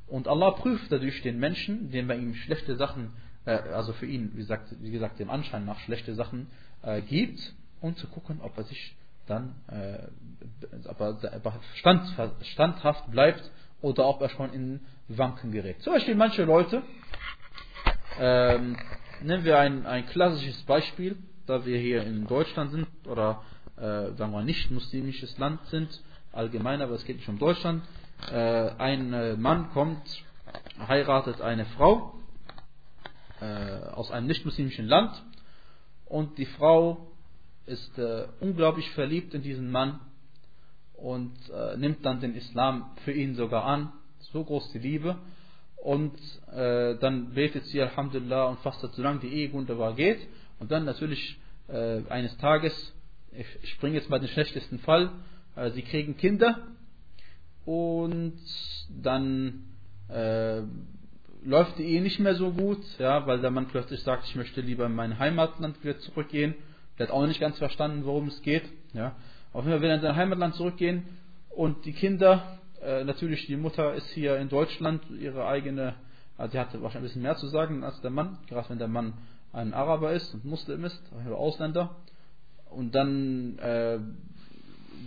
[0.07, 3.13] Und Allah prüft dadurch den Menschen, indem er ihm schlechte Sachen,
[3.45, 6.49] äh, also für ihn, wie gesagt, wie gesagt, dem Anschein nach schlechte Sachen
[6.83, 9.99] äh, gibt, um zu gucken, ob er sich dann äh,
[10.89, 12.09] ob er stand,
[12.43, 13.51] standhaft bleibt
[13.81, 15.81] oder ob er schon in Wanken gerät.
[15.83, 16.83] Zum Beispiel manche Leute,
[18.19, 18.77] ähm,
[19.23, 23.43] nehmen wir ein, ein klassisches Beispiel, da wir hier in Deutschland sind oder
[23.77, 26.03] äh, sagen wir nicht muslimisches Land sind,
[26.33, 27.83] allgemein, aber es geht nicht um Deutschland.
[28.31, 28.37] Äh,
[28.79, 30.25] ein äh, Mann kommt,
[30.87, 32.15] heiratet eine Frau
[33.43, 35.11] äh, aus einem nicht muslimischen Land
[36.07, 37.09] und die Frau
[37.67, 39.99] ist äh, unglaublich verliebt in diesen Mann
[40.93, 43.93] und äh, nimmt dann den Islam für ihn sogar an.
[44.33, 45.17] So groß die Liebe.
[45.77, 46.15] Und
[46.53, 50.21] äh, dann betet sie Alhamdulillah und fastet, solange die Ehe wunderbar geht.
[50.61, 52.73] Und dann natürlich äh, eines Tages,
[53.33, 55.11] ich springe jetzt mal den schlechtesten Fall,
[55.75, 56.67] sie kriegen Kinder
[57.65, 58.39] und
[59.03, 59.65] dann
[61.45, 64.61] läuft die Ehe nicht mehr so gut, ja, weil der Mann plötzlich sagt, ich möchte
[64.61, 66.55] lieber in mein Heimatland wieder zurückgehen.
[66.99, 68.65] Der hat auch nicht ganz verstanden, worum es geht.
[68.93, 69.17] Ja.
[69.53, 71.05] Auf jeden Fall will er in sein Heimatland zurückgehen
[71.55, 75.95] und die Kinder, äh, natürlich die Mutter ist hier in Deutschland, ihre eigene,
[76.39, 78.89] also sie hatte wahrscheinlich ein bisschen mehr zu sagen als der Mann, gerade wenn der
[78.89, 79.15] Mann
[79.53, 81.97] ein Araber ist und Muslim ist, oder Ausländer,
[82.71, 83.99] und dann äh,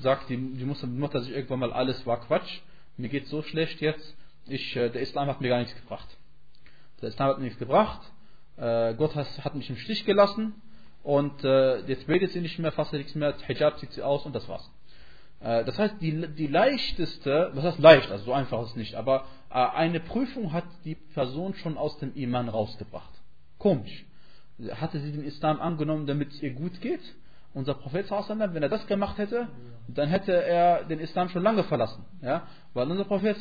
[0.01, 2.59] sagt die, die Mutter sich irgendwann mal, alles war Quatsch,
[2.97, 4.15] mir geht so schlecht jetzt,
[4.47, 6.07] ich, äh, der Islam hat mir gar nichts gebracht.
[7.01, 8.01] Der Islam hat nichts gebracht,
[8.57, 10.53] äh, Gott hat, mich im Stich gelassen
[11.03, 14.33] und äh, jetzt betet sie nicht mehr, fasst nichts mehr, Hijab zieht sie aus und
[14.33, 14.69] das war's.
[15.41, 18.95] Äh, das heißt, die, die leichteste, was heißt leicht, also so einfach ist es nicht,
[18.95, 23.11] aber eine Prüfung hat die Person schon aus dem Iman rausgebracht.
[23.57, 24.05] Komisch
[24.71, 27.01] hatte sie den Islam angenommen, damit es ihr gut geht?
[27.53, 29.47] Unser Prophet, wenn er das gemacht hätte,
[29.87, 32.05] dann hätte er den Islam schon lange verlassen.
[32.21, 32.43] Ja?
[32.73, 33.37] Weil unser Prophet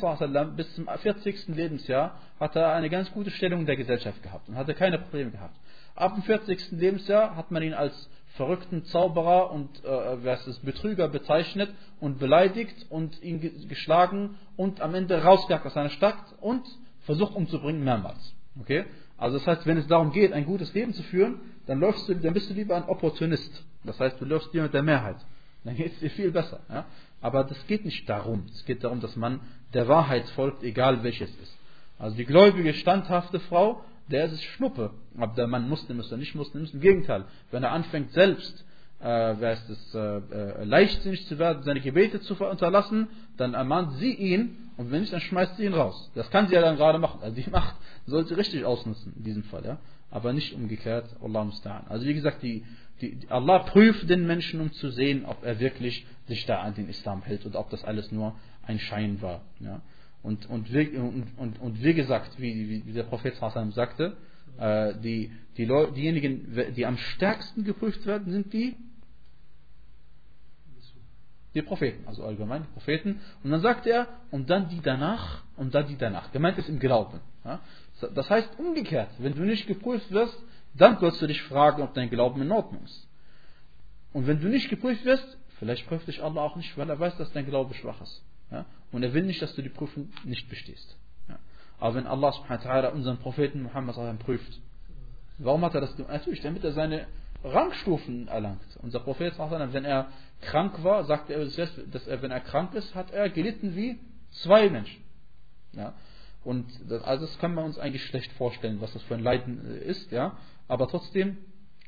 [0.55, 1.47] bis zum 40.
[1.49, 5.31] Lebensjahr hat er eine ganz gute Stellung in der Gesellschaft gehabt und hatte keine Probleme
[5.31, 5.55] gehabt.
[5.95, 6.71] Ab dem 40.
[6.71, 13.21] Lebensjahr hat man ihn als verrückten Zauberer und äh, versus Betrüger bezeichnet und beleidigt und
[13.23, 16.63] ihn geschlagen und am Ende rausgejagt aus seiner Stadt und
[17.05, 18.35] versucht umzubringen mehrmals.
[18.59, 18.85] Okay?
[19.17, 22.15] Also das heißt, wenn es darum geht, ein gutes Leben zu führen, dann, läufst du,
[22.15, 23.63] dann bist du lieber ein Opportunist.
[23.85, 25.17] Das heißt, du läufst lieber mit der Mehrheit.
[25.65, 26.61] Dann geht es dir viel besser.
[26.69, 26.85] Ja?
[27.21, 28.45] Aber das geht nicht darum.
[28.53, 29.41] Es geht darum, dass man
[29.73, 31.57] der Wahrheit folgt, egal welches ist.
[31.97, 34.91] Also die gläubige, standhafte Frau, der ist es Schnuppe.
[35.17, 36.73] Aber der Mann Muslim ist oder nicht Muslim ist.
[36.73, 38.63] Im Gegenteil, wenn er anfängt selbst
[39.01, 43.07] äh, es, äh, äh, leichtsinnig zu werden, seine Gebete zu unterlassen,
[43.37, 46.11] dann ermahnt sie ihn und wenn nicht, dann schmeißt sie ihn raus.
[46.15, 47.21] Das kann sie ja dann gerade machen.
[47.21, 49.77] Also die Macht sollte richtig ausnutzen in diesem Fall, ja.
[50.11, 51.83] Aber nicht umgekehrt, Allah.
[51.89, 52.63] Also wie gesagt, die,
[53.01, 56.89] die, Allah prüft den Menschen, um zu sehen, ob er wirklich sich da an den
[56.89, 58.35] Islam hält und ob das alles nur
[58.65, 59.41] ein Schein war.
[59.59, 59.81] Ja.
[60.23, 64.17] Und, und, wie, und, und, wie gesagt, wie, wie der Prophet sagte,
[64.57, 68.75] äh, die, die Leute, diejenigen, die am stärksten geprüft werden, sind die
[71.55, 73.21] die Propheten, also allgemein die Propheten.
[73.41, 76.31] Und dann sagt er, und dann die danach, und dann die danach.
[76.33, 77.21] Gemeint ist im Glauben.
[77.45, 77.61] Ja?
[78.13, 80.37] Das heißt umgekehrt, wenn du nicht geprüft wirst,
[80.77, 83.07] dann sollst du dich fragen, ob dein Glauben in Ordnung ist.
[84.13, 87.17] Und wenn du nicht geprüft wirst, vielleicht prüft dich Allah auch nicht, weil er weiß,
[87.17, 88.23] dass dein Glaube schwach ist.
[88.51, 88.65] Ja?
[88.91, 90.97] Und er will nicht, dass du die Prüfung nicht bestehst.
[91.27, 91.39] Ja?
[91.79, 92.33] Aber wenn Allah
[92.93, 94.59] unseren Propheten Muhammad prüft,
[95.37, 96.13] warum hat er das gemacht?
[96.13, 97.07] Natürlich, damit er seine
[97.43, 98.61] Rangstufen erlangt.
[98.81, 100.07] Unser Prophet, wenn er
[100.41, 103.99] krank war, sagt er, dass er, wenn er krank ist, hat er gelitten wie
[104.31, 105.03] zwei Menschen.
[105.73, 105.93] Ja?
[106.43, 109.65] Und das, also das können wir uns eigentlich schlecht vorstellen, was das für ein Leiden
[109.65, 110.37] äh, ist, ja.
[110.67, 111.37] Aber trotzdem,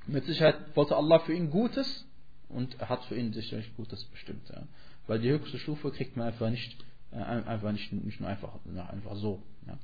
[0.05, 2.05] mit Sicherheit wollte Allah für ihn Gutes
[2.49, 4.63] und er hat für ihn sicherlich Gutes bestimmt, ja.
[5.07, 6.78] Weil die höchste Stufe kriegt man einfach nicht,
[7.11, 8.53] äh, einfach nicht, nicht nur einfach,
[8.91, 9.41] einfach so.
[9.65, 9.78] Ja.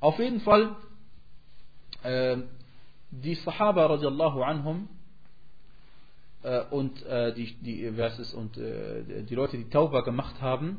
[0.00, 0.76] Auf jeden Fall,
[2.02, 2.38] äh,
[3.10, 4.88] die Sahaba radiallahu anhum
[6.42, 10.78] äh, und äh, die, die, Verses und äh, die Leute, die Tauba gemacht haben,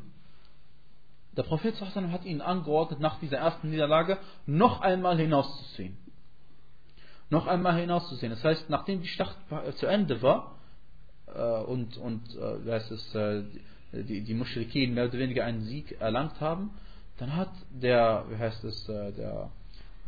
[1.36, 5.96] der Prophet hat ihnen angeordnet, nach dieser ersten Niederlage noch einmal hinauszuziehen.
[7.30, 8.30] Noch einmal hinauszuziehen.
[8.30, 9.36] Das heißt, nachdem die Schlacht
[9.76, 10.58] zu Ende war
[11.34, 13.42] äh, und, und äh, es, äh,
[13.92, 16.70] die, die Muschrikin mehr oder weniger einen Sieg erlangt haben,
[17.18, 19.50] dann hat der, wie heißt es, der,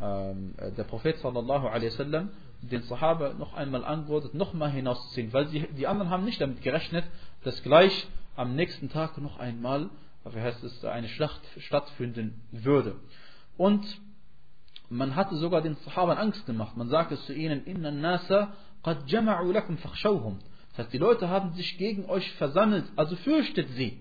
[0.01, 2.31] ähm, der Prophet sallallahu alaihi wasallam
[2.63, 6.63] den Sahaba noch einmal angeordnet, noch mal hinauszuziehen, weil sie, die anderen haben nicht damit
[6.63, 7.05] gerechnet,
[7.43, 8.07] dass gleich
[8.37, 9.91] am nächsten Tag noch einmal
[10.25, 12.97] wie heißt es, eine Schlacht stattfinden würde.
[13.57, 13.85] Und
[14.93, 16.77] man hatte sogar den Sahabern Angst gemacht.
[16.77, 20.39] Man sagte zu ihnen, inna nasa qad jama'u lakum fakhshawhum.
[20.71, 23.99] Das heißt, die Leute haben sich gegen euch versammelt, also fürchtet sie.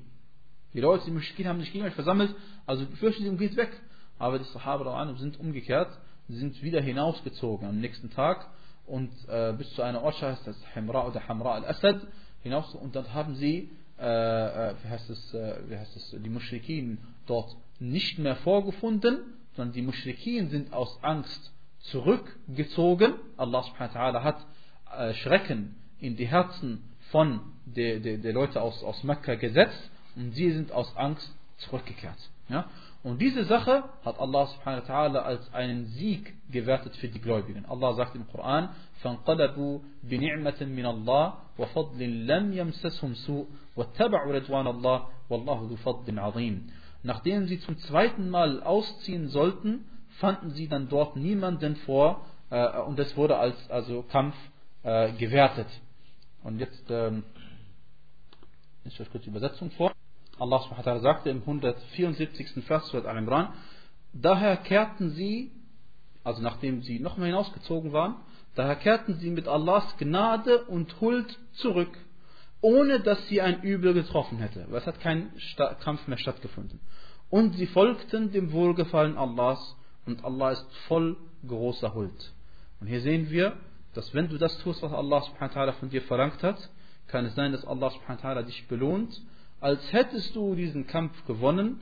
[0.73, 2.33] Die Leute, die Muschkin haben sich gegen euch versammelt,
[2.65, 3.71] also fürchtet sie und geht weg.
[4.19, 5.89] Aber die Sahaba sind umgekehrt,
[6.27, 8.47] sind wieder hinausgezogen am nächsten Tag
[8.85, 12.01] und äh, bis zu einer Ortschaft, das Hamra oder Hamra al-Asad,
[12.41, 13.69] hinaus und dann haben sie
[14.01, 19.19] äh, äh, wie, heißt es, äh, wie heißt es, die Muschrikin dort nicht mehr vorgefunden,
[19.54, 21.52] sondern die Muschrikin sind aus Angst
[21.90, 23.14] zurückgezogen.
[23.36, 24.46] Allah subhanahu wa ta'ala hat
[24.96, 30.32] äh, Schrecken in die Herzen von der, der, der Leute aus, aus Mekka gesetzt und
[30.32, 32.18] sie sind aus Angst zurückgekehrt.
[32.48, 32.66] Ja?
[33.02, 37.64] Und diese Sache hat Allah subhanahu wa ta'ala als einen Sieg gewertet für die Gläubigen.
[37.66, 38.70] Allah sagt im Koran,
[39.02, 46.66] فانقلبوا بنعمة من الله وفضل لم يمسسهم سوء واتبعوا رضوان الله والله ذو فضل عظيم.
[47.03, 49.85] Nachdem sie zum zweiten Mal ausziehen sollten,
[50.19, 54.35] fanden sie dann dort niemanden vor äh, und es wurde als also Kampf
[54.83, 55.67] äh, gewertet.
[56.43, 57.23] Und jetzt ähm,
[58.83, 59.91] ich euch kurz die Übersetzung vor.
[60.39, 62.63] Allah subhanahu sagte im 174.
[62.65, 63.49] Vers Surat Al-Imran,
[64.11, 65.51] daher kehrten sie,
[66.23, 68.15] also nachdem sie nochmal hinausgezogen waren,
[68.55, 71.95] daher kehrten sie mit Allahs Gnade und Huld zurück,
[72.61, 74.67] ohne dass sie ein Übel getroffen hätte.
[74.71, 75.31] Es hat kein
[75.83, 76.79] Kampf mehr stattgefunden.
[77.29, 82.33] Und sie folgten dem Wohlgefallen Allahs und Allah ist voll großer Huld.
[82.79, 83.53] Und hier sehen wir,
[83.93, 86.69] dass wenn du das tust, was Allah subhanahu von dir verlangt hat,
[87.07, 89.21] kann es sein, dass Allah subhanahu dich belohnt
[89.61, 91.79] als hättest du diesen Kampf gewonnen.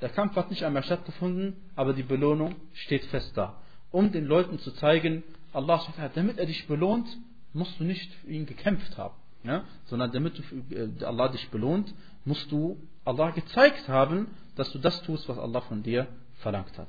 [0.00, 3.60] Der Kampf hat nicht einmal stattgefunden, aber die Belohnung steht fest da.
[3.90, 5.82] Um den Leuten zu zeigen, Allah
[6.14, 7.08] damit er dich belohnt,
[7.52, 9.14] musst du nicht für ihn gekämpft haben,
[9.46, 9.64] ja?
[9.86, 11.92] sondern damit du, äh, Allah dich belohnt,
[12.24, 16.88] musst du Allah gezeigt haben, dass du das tust, was Allah von dir verlangt hat.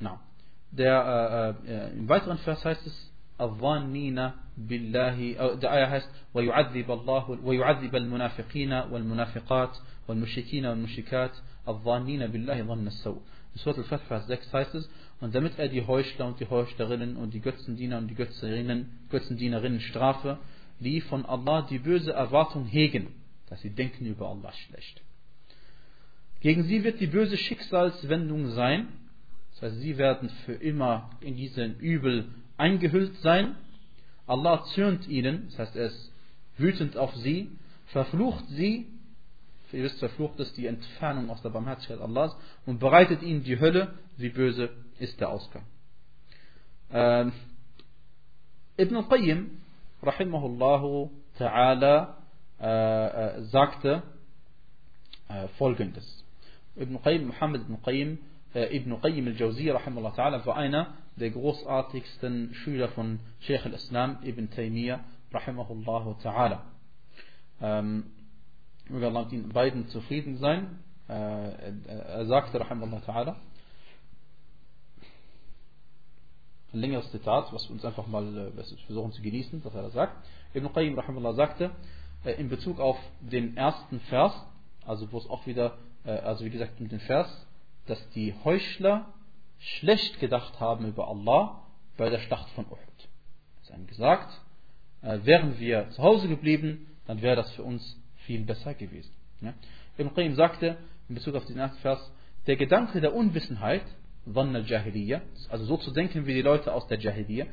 [0.00, 0.20] Na,
[0.70, 3.10] der, äh, äh, Im weiteren Vers heißt es,
[3.40, 11.30] الظانين بالله أو الآية heißt ويعذب الله ويعذب المنافقين والمنافقات والمشركين والمشركات
[11.68, 13.20] الظانين بالله ظن السوء.
[13.54, 14.90] In Surat al-Fath, Vers 6 heißt es,
[15.24, 20.36] und damit er die Heuchler und die Heuchlerinnen und die Götzendiener und die Götzendienerinnen strafe,
[20.80, 23.06] die von Allah die böse Erwartung hegen,
[23.48, 25.00] dass sie denken über Allah schlecht.
[26.40, 28.88] Gegen sie wird die böse Schicksalswendung sein,
[29.52, 32.26] das heißt, sie werden für immer in diesen Übel
[32.58, 33.54] eingehüllt sein.
[34.26, 36.12] Allah zürnt ihnen, das heißt, er ist
[36.58, 37.50] wütend auf sie,
[37.86, 38.88] verflucht sie,
[39.74, 43.94] ihr wisst, verflucht ist die Entfernung aus der Barmherzigkeit Allahs und bereitet ihnen die Hölle,
[44.16, 45.64] wie böse ist der Ausgang.
[46.92, 47.32] Ähm,
[48.76, 49.50] Ibn al-Qayyim,
[50.02, 52.16] rahimahullahu ta'ala,
[52.60, 54.02] äh, äh, sagte
[55.28, 56.24] äh, folgendes.
[56.76, 58.18] Ibn Qayyim, Muhammad Ibn Qayyim,
[58.54, 64.50] äh, Ibn Qayyim al-Jawzi, rahimahullah ta'ala, war einer der großartigsten Schüler von Sheikh al-Islam Ibn
[64.50, 65.00] Taymiyyah
[65.32, 66.62] rahimahullah ta'ala.
[67.60, 68.04] Ähm,
[68.88, 70.78] möge Allah mit ihnen beiden zufrieden sein,
[71.08, 73.36] äh, er sagte, Rahimahullah Ta'ala,
[76.72, 79.90] ein längeres Zitat, was wir uns einfach mal äh, versuchen zu genießen, was er da
[79.90, 80.26] sagt.
[80.54, 81.70] Ibn Qayyim Rahimahullah sagte,
[82.24, 84.34] äh, in Bezug auf den ersten Vers,
[84.84, 87.46] also wo es auch wieder, also wie gesagt mit dem Vers,
[87.86, 89.06] dass die Heuchler
[89.58, 91.62] schlecht gedacht haben über Allah
[91.96, 93.08] bei der Schlacht von Uhud.
[93.62, 94.38] Sie haben gesagt,
[95.00, 99.12] wären wir zu Hause geblieben, dann wäre das für uns viel besser gewesen.
[99.40, 99.54] Ja?
[99.98, 100.76] Ibn Qayyim sagte,
[101.08, 102.12] in Bezug auf den ersten Vers,
[102.46, 103.84] der Gedanke der Unwissenheit,
[104.26, 107.46] also so zu denken wie die Leute aus der Jahiliyyah,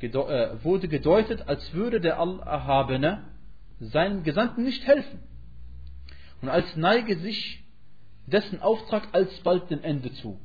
[0.00, 3.24] äh, wurde gedeutet, als würde der Allerhabene
[3.80, 5.20] seinem Gesandten nicht helfen.
[6.42, 7.62] Und als neige sich
[8.26, 10.38] dessen Auftrag alsbald dem Ende zu.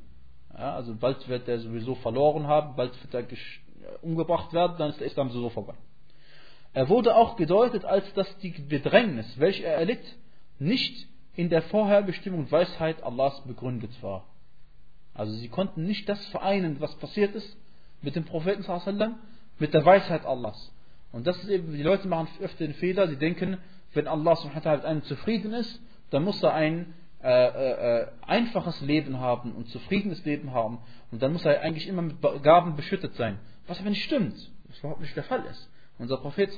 [0.53, 4.99] Ja, also bald wird er sowieso verloren haben, bald wird er umgebracht werden, dann ist
[4.99, 5.73] der Islam sowieso vorbei.
[6.74, 10.17] Er wurde auch gedeutet, als dass die Bedrängnis, welche er erlitt,
[10.59, 14.26] nicht in der Vorherbestimmung und Weisheit Allahs begründet war.
[15.13, 17.57] Also sie konnten nicht das vereinen, was passiert ist
[18.01, 19.19] mit dem Propheten sallam,
[19.59, 20.74] mit der Weisheit Allahs.
[21.11, 23.57] Und das ist eben, die Leute machen öfter den Fehler, sie denken,
[23.93, 26.93] wenn Allah mit einem zufrieden ist, dann muss er ein
[27.24, 30.80] äh, äh, einfaches Leben haben und zufriedenes Leben haben
[31.11, 33.39] und dann muss er eigentlich immer mit Gaben beschüttet sein.
[33.67, 34.36] Was aber nicht stimmt,
[34.67, 35.69] was überhaupt nicht der Fall ist.
[36.02, 36.52] Unser Prophet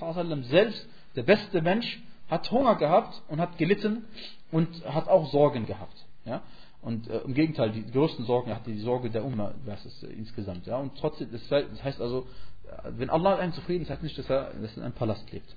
[0.44, 0.88] selbst,
[1.18, 4.06] der beste Mensch, hat Hunger gehabt und hat gelitten
[4.52, 6.06] und hat auch Sorgen gehabt.
[6.24, 6.42] Ja?
[6.82, 10.08] Und äh, im Gegenteil, die größten Sorgen hatte die Sorge der Umma, das ist äh,
[10.08, 10.66] insgesamt.
[10.66, 10.78] Ja?
[10.78, 11.52] Und trotzdem, das,
[11.84, 12.26] heißt also,
[12.66, 15.30] äh, wenn Allah mit einem zufrieden ist, heißt nicht, dass er, dass in einem Palast
[15.34, 15.56] lebt.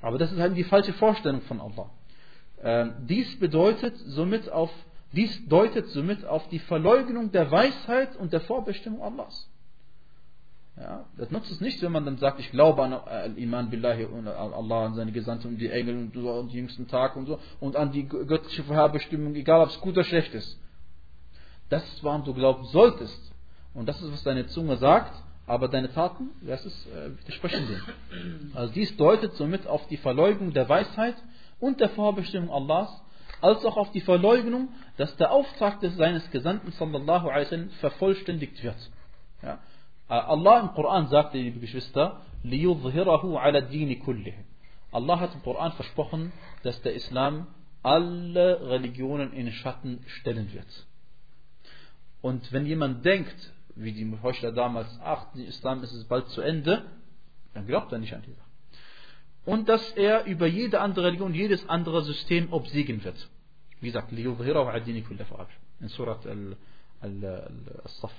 [0.00, 1.90] Aber das ist halt die falsche Vorstellung von Allah.
[2.62, 4.70] Ähm, dies bedeutet somit auf,
[5.12, 9.48] dies deutet somit auf die Verleugnung der Weisheit und der Vorbestimmung Allahs.
[10.80, 14.28] Ja, das nutzt es nicht, wenn man dann sagt, ich glaube an Iman Billahi und
[14.28, 17.40] Allah und seine Gesandten und die Engel und, so, und die jüngsten Tage und so
[17.58, 20.58] und an die göttliche Vorherbestimmung, egal ob es gut oder schlecht ist.
[21.68, 23.32] Das ist, warum du glauben solltest.
[23.74, 25.12] Und das ist, was deine Zunge sagt,
[25.46, 28.52] aber deine Taten, das ist, äh, widersprechen dem.
[28.54, 31.16] Also dies deutet somit auf die Verleugnung der Weisheit
[31.58, 33.02] und der Vorbestimmung Allahs,
[33.40, 38.62] als auch auf die Verleugnung, dass der Auftrag des seines Gesandten sallallahu alaihi wasallam vervollständigt
[38.62, 38.90] wird.
[39.42, 39.58] Ja.
[40.09, 44.33] Äh, Allah im Koran sagte, liebe Geschwister, لِيُظْهِرَهُ عَلَى الدِّينِ كُلِّهِ
[44.91, 47.47] Allah hat im Koran versprochen, dass der Islam
[47.81, 50.87] alle Religionen in den Schatten stellen wird.
[52.21, 56.41] Und wenn jemand denkt, wie die Heuchler damals, ach, der Islam ist es bald zu
[56.41, 56.85] Ende,
[57.53, 58.49] dann glaubt er nicht an die Sache.
[59.45, 63.29] Und dass er über jede andere Religion, jedes andere System obsiegen wird.
[63.81, 65.25] Wie gesagt, لِيُظْهِرَهُ عَلَى الدِّينِ كُلِّهِ
[65.81, 66.25] in Surat
[67.01, 68.13] al-Saff.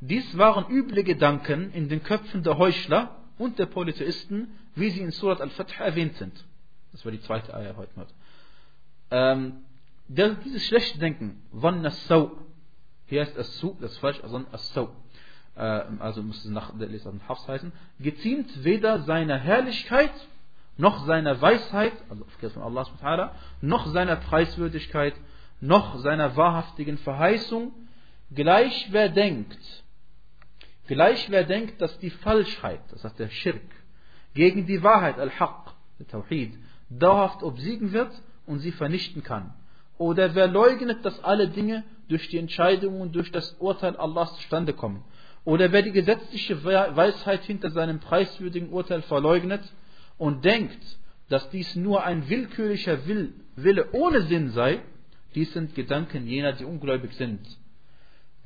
[0.00, 5.10] Dies waren üble Gedanken in den Köpfen der Heuchler und der Polytheisten, wie sie in
[5.10, 6.44] Surat al-Fath erwähnt sind.
[6.92, 7.90] Das war die zweite Eier heute.
[9.10, 9.64] Ähm,
[10.08, 12.32] dieses schlechte Denken, wann as-Sau,
[13.06, 14.90] hier heißt as-Su, das ist falsch, sondern as-Sau,
[15.56, 15.60] äh,
[15.98, 20.12] also muss es nach der Leser Hafs heißen, geziemt weder seiner Herrlichkeit,
[20.76, 25.14] noch seiner Weisheit, also von Allah noch seiner Preiswürdigkeit,
[25.60, 27.72] noch seiner wahrhaftigen Verheißung,
[28.30, 29.84] gleich wer denkt,
[30.86, 33.62] Gleich wer denkt, dass die Falschheit, das heißt der Schirk,
[34.34, 36.54] gegen die Wahrheit, Al-Haq, der Tawhid,
[36.90, 38.12] dauerhaft obsiegen wird
[38.46, 39.52] und sie vernichten kann.
[39.98, 44.74] Oder wer leugnet, dass alle Dinge durch die Entscheidung und durch das Urteil Allahs zustande
[44.74, 45.02] kommen.
[45.44, 49.62] Oder wer die gesetzliche Weisheit hinter seinem preiswürdigen Urteil verleugnet
[50.18, 50.80] und denkt,
[51.28, 54.82] dass dies nur ein willkürlicher Wille ohne Sinn sei,
[55.34, 57.40] dies sind Gedanken jener, die ungläubig sind.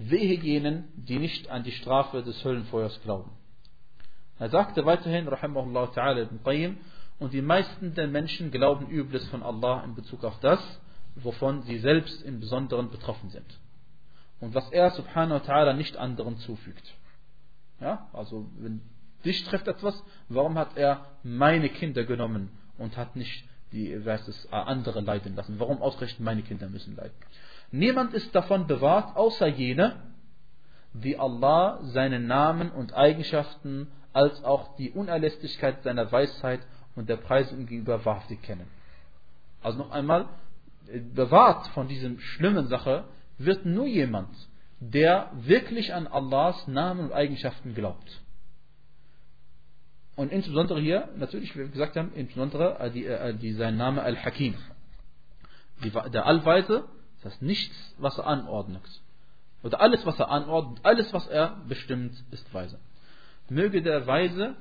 [0.02, 3.30] Wehe jenen, die nicht an die Strafe des Höllenfeuers glauben.
[4.38, 6.78] Er sagte weiterhin, rahimahullah ta'ala ibn Qayyim,
[7.18, 10.58] und die meisten der Menschen glauben Übles von Allah in Bezug auf das,
[11.16, 13.60] wovon sie selbst im Besonderen betroffen sind.
[14.40, 16.94] Und was er subhanahu wa ta'ala nicht anderen zufügt.
[17.78, 18.80] Ja, also wenn
[19.26, 22.48] dich trifft etwas, warum hat er meine Kinder genommen
[22.78, 25.58] und hat nicht die, wer es, andere leiden lassen?
[25.58, 27.14] Warum ausgerechnet meine Kinder müssen leiden?
[27.72, 30.02] Niemand ist davon bewahrt, außer jene,
[30.92, 36.60] die Allah seinen Namen und Eigenschaften als auch die Unerlässlichkeit seiner Weisheit
[36.96, 38.66] und der Preisung gegenüber wahrhaftig kennen.
[39.62, 40.28] Also noch einmal,
[41.14, 43.04] bewahrt von diesem schlimmen Sache
[43.38, 44.28] wird nur jemand,
[44.80, 48.20] der wirklich an Allahs Namen und Eigenschaften glaubt.
[50.16, 54.02] Und insbesondere hier, natürlich, wie wir gesagt haben, insbesondere äh, die, äh, die, sein Name
[54.02, 54.54] Al-Hakim.
[56.12, 56.84] Der Allweise
[57.22, 58.82] das heißt, nichts, was er anordnet.
[59.62, 62.78] Oder alles, was er anordnet, alles, was er bestimmt, ist weise.
[63.48, 64.54] Möge der Weise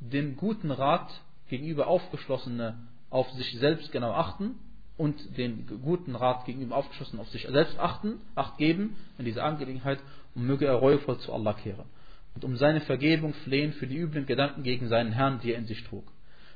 [0.00, 1.08] den guten Rat
[1.48, 2.76] gegenüber Aufgeschlossene
[3.10, 4.56] auf sich selbst genau achten
[4.96, 10.00] und den guten Rat gegenüber aufgeschlossen auf sich selbst achten, Acht geben in dieser Angelegenheit
[10.34, 11.86] und möge er reuevoll zu Allah kehren
[12.34, 15.66] und um seine Vergebung flehen für die üblen Gedanken gegen seinen Herrn, die er in
[15.66, 16.04] sich trug.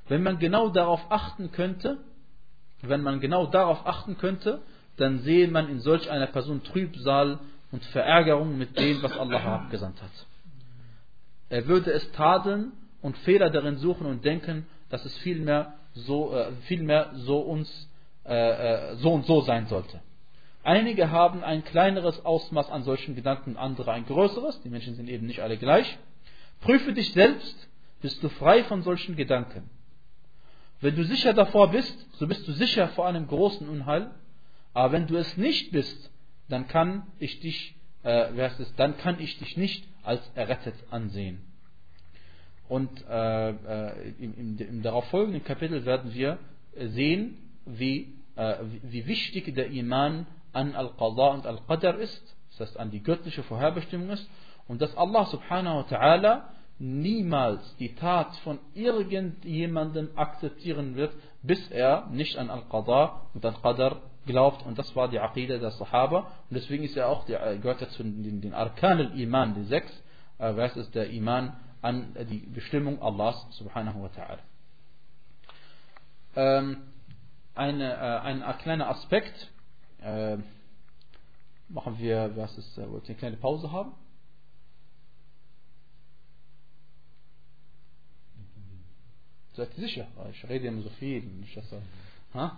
[0.07, 1.99] Wenn man genau darauf achten könnte,
[2.83, 4.61] wenn man genau darauf achten könnte,
[4.97, 7.39] dann sehe man in solch einer Person Trübsal
[7.71, 10.27] und Verärgerung mit dem, was Allah abgesandt hat.
[11.49, 16.53] Er würde es tadeln und Fehler darin suchen und denken, dass es vielmehr so, äh,
[16.67, 17.89] vielmehr so uns
[18.25, 20.01] äh, äh, so und so sein sollte.
[20.63, 24.63] Einige haben ein kleineres Ausmaß an solchen Gedanken, andere ein größeres.
[24.63, 25.99] Die Menschen sind eben nicht alle gleich.
[26.61, 27.69] Prüfe dich selbst,
[28.01, 29.69] bist du frei von solchen Gedanken.
[30.81, 34.13] Wenn du sicher davor bist, so bist du sicher vor einem großen Unheil.
[34.75, 36.11] Aber wenn du es nicht bist,
[36.49, 41.43] dann kann ich dich, äh, wer es, dann kann ich dich nicht als errettet ansehen.
[42.69, 46.39] Und äh, äh, im, im, im darauf folgenden Kapitel werden wir
[46.75, 52.91] sehen, wie, äh, wie wichtig der Iman an Al-Qadha und Al-Qadr ist, das heißt an
[52.91, 54.29] die göttliche Vorherbestimmung ist,
[54.69, 56.43] und dass Allah subhanahu wa ta'ala
[56.79, 61.13] niemals die Tat von irgendjemandem akzeptieren wird,
[61.43, 64.65] bis er nicht an Al-Qadha und Al-Qadr glaubt.
[64.65, 66.19] Und das war die Aqidah der Sahaba.
[66.51, 69.65] Und deswegen ist er auch, der, äh, gehört er zu den, den Arkan al-Iman, die
[69.65, 69.91] sechs,
[70.39, 74.39] äh, was ist der Iman an die Bestimmung Allahs subhanahu wa ta'ala.
[76.37, 76.77] Ähm,
[77.55, 79.51] eine, äh, ein kleiner Aspekt,
[80.01, 80.39] äh,
[81.69, 83.93] machen wir, was ist, äh, wollt ihr eine kleine Pause haben?
[89.55, 90.07] Seid ihr sicher?
[90.31, 91.23] Ich rede immer so viel.
[91.23, 91.71] Nicht, dass,
[92.33, 92.57] ha?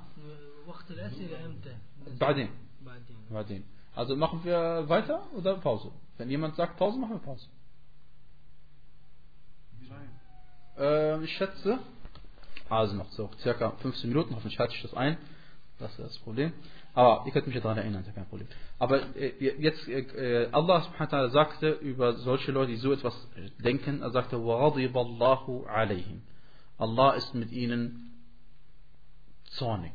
[0.67, 1.75] وقت الأسئلة إمتى؟
[2.19, 2.49] بعدين.
[2.85, 3.17] بعدين.
[3.31, 3.63] بعدين.
[3.95, 5.91] Also machen wir weiter oder Pause?
[6.17, 7.47] Wenn jemand sagt Pause, machen wir Pause.
[10.77, 11.79] Äh, ich schätze,
[12.69, 15.17] also noch so circa 15 Minuten, hoffentlich halte ich das ein.
[15.79, 16.53] Das ist das Problem.
[16.93, 18.47] Aber ihr könnt mich daran erinnern, ist ja kein Problem.
[18.77, 23.15] Aber äh, jetzt, äh, Allah subhanahu sagte über solche Leute, die so etwas
[23.59, 26.19] denken, er sagte, وَغَضِبَ اللَّهُ عَلَيْهِمْ
[26.77, 28.13] Allah ist mit ihnen
[29.51, 29.91] zornig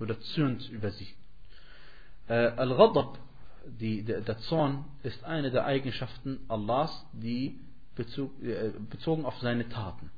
[0.00, 1.14] oder zürnt über sie.
[2.28, 3.18] Äh, Al-Ghadab,
[3.78, 7.60] der Zorn, ist eine der Eigenschaften Allahs, die
[7.94, 10.10] Bezug, äh, bezogen auf seine Taten.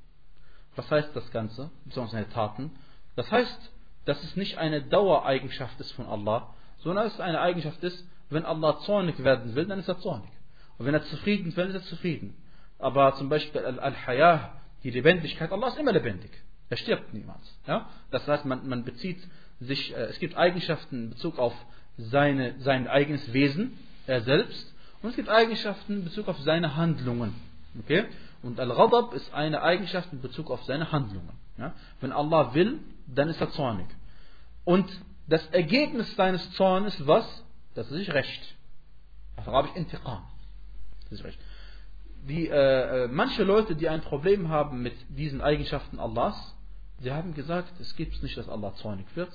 [0.76, 1.70] Was heißt das Ganze?
[1.84, 2.70] Bezogen auf seine Taten.
[3.16, 3.72] Das heißt,
[4.04, 8.78] dass es nicht eine Dauereigenschaft ist von Allah, sondern es eine Eigenschaft ist, wenn Allah
[8.80, 10.30] zornig werden will, dann ist er zornig.
[10.78, 12.34] Und wenn er zufrieden will, ist er zufrieden.
[12.78, 16.30] Aber zum Beispiel Al-Hayah, die Lebendigkeit, Allah ist immer lebendig.
[16.70, 17.58] Er stirbt niemals.
[17.66, 17.88] Ja?
[18.10, 19.22] Das heißt, man, man bezieht
[19.64, 21.54] sich, äh, es gibt Eigenschaften in Bezug auf
[21.96, 27.34] seine, sein eigenes Wesen, er selbst, und es gibt Eigenschaften in Bezug auf seine Handlungen.
[27.80, 28.06] Okay?
[28.42, 31.32] Und Al-Ghadab ist eine Eigenschaft in Bezug auf seine Handlungen.
[31.58, 31.74] Ja?
[32.00, 33.86] Wenn Allah will, dann ist er zornig.
[34.64, 34.88] Und
[35.26, 37.44] das Ergebnis seines Zornes was?
[37.74, 38.54] Das ist sich recht.
[39.36, 40.24] Auf Arabisch Intiqam.
[41.04, 41.38] Das ist recht.
[42.28, 46.54] Die, äh, äh, manche Leute, die ein Problem haben mit diesen Eigenschaften Allahs,
[47.00, 49.32] sie haben gesagt, es gibt nicht, dass Allah zornig wird,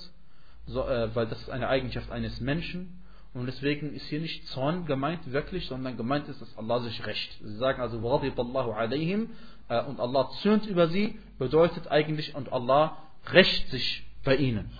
[0.74, 3.02] weil das ist eine Eigenschaft eines Menschen
[3.34, 7.38] und deswegen ist hier nicht Zorn gemeint wirklich, sondern gemeint ist, dass Allah sich rächt.
[7.42, 9.30] Sie sagen also, Allahu alayhim
[9.68, 12.96] äh, und Allah zürnt über sie, bedeutet eigentlich, und Allah
[13.32, 14.70] rächt sich bei ihnen.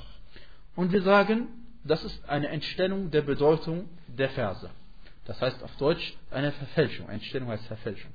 [0.74, 1.49] Und wir sagen,
[1.84, 4.70] das ist eine Entstellung der Bedeutung der Verse.
[5.26, 7.09] Das heißt auf Deutsch eine Verfälschung.
[7.09, 8.11] Entstellung heißt Verfälschung.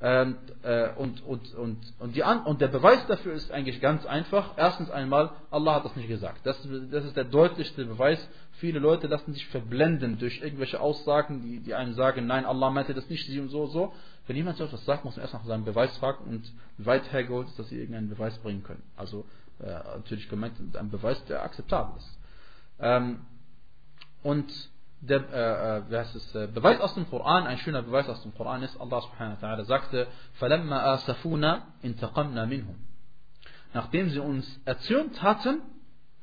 [0.00, 4.50] Ähm, äh, und, und, und, und, die und der Beweis dafür ist eigentlich ganz einfach.
[4.56, 6.44] Erstens einmal, Allah hat das nicht gesagt.
[6.44, 6.58] Das,
[6.90, 8.18] das ist der deutlichste Beweis.
[8.58, 12.92] Viele Leute lassen sich verblenden durch irgendwelche Aussagen, die, die einem sagen, nein, Allah meinte
[12.92, 13.92] das nicht, sie und so und so.
[14.26, 17.48] Wenn jemand so etwas sagt, muss man erst nach seinem Beweis fragen und weit hergeholt
[17.48, 18.82] ist, dass sie irgendeinen Beweis bringen können.
[18.96, 19.24] Also
[19.60, 22.18] äh, natürlich gemeint ein Beweis, der akzeptabel ist.
[22.80, 23.20] Ähm,
[24.22, 24.52] und
[25.03, 28.63] der äh, äh es, äh, Beweis aus dem Koran, ein schöner Beweis aus dem Koran
[28.63, 30.07] ist, Allah subhanahu wa ta'ala sagte,
[30.39, 32.75] فَلَمَّا آسَفُونَ انتَقَمْنَا مِنْهُمْ
[33.73, 35.61] Nachdem sie uns erzürnt hatten,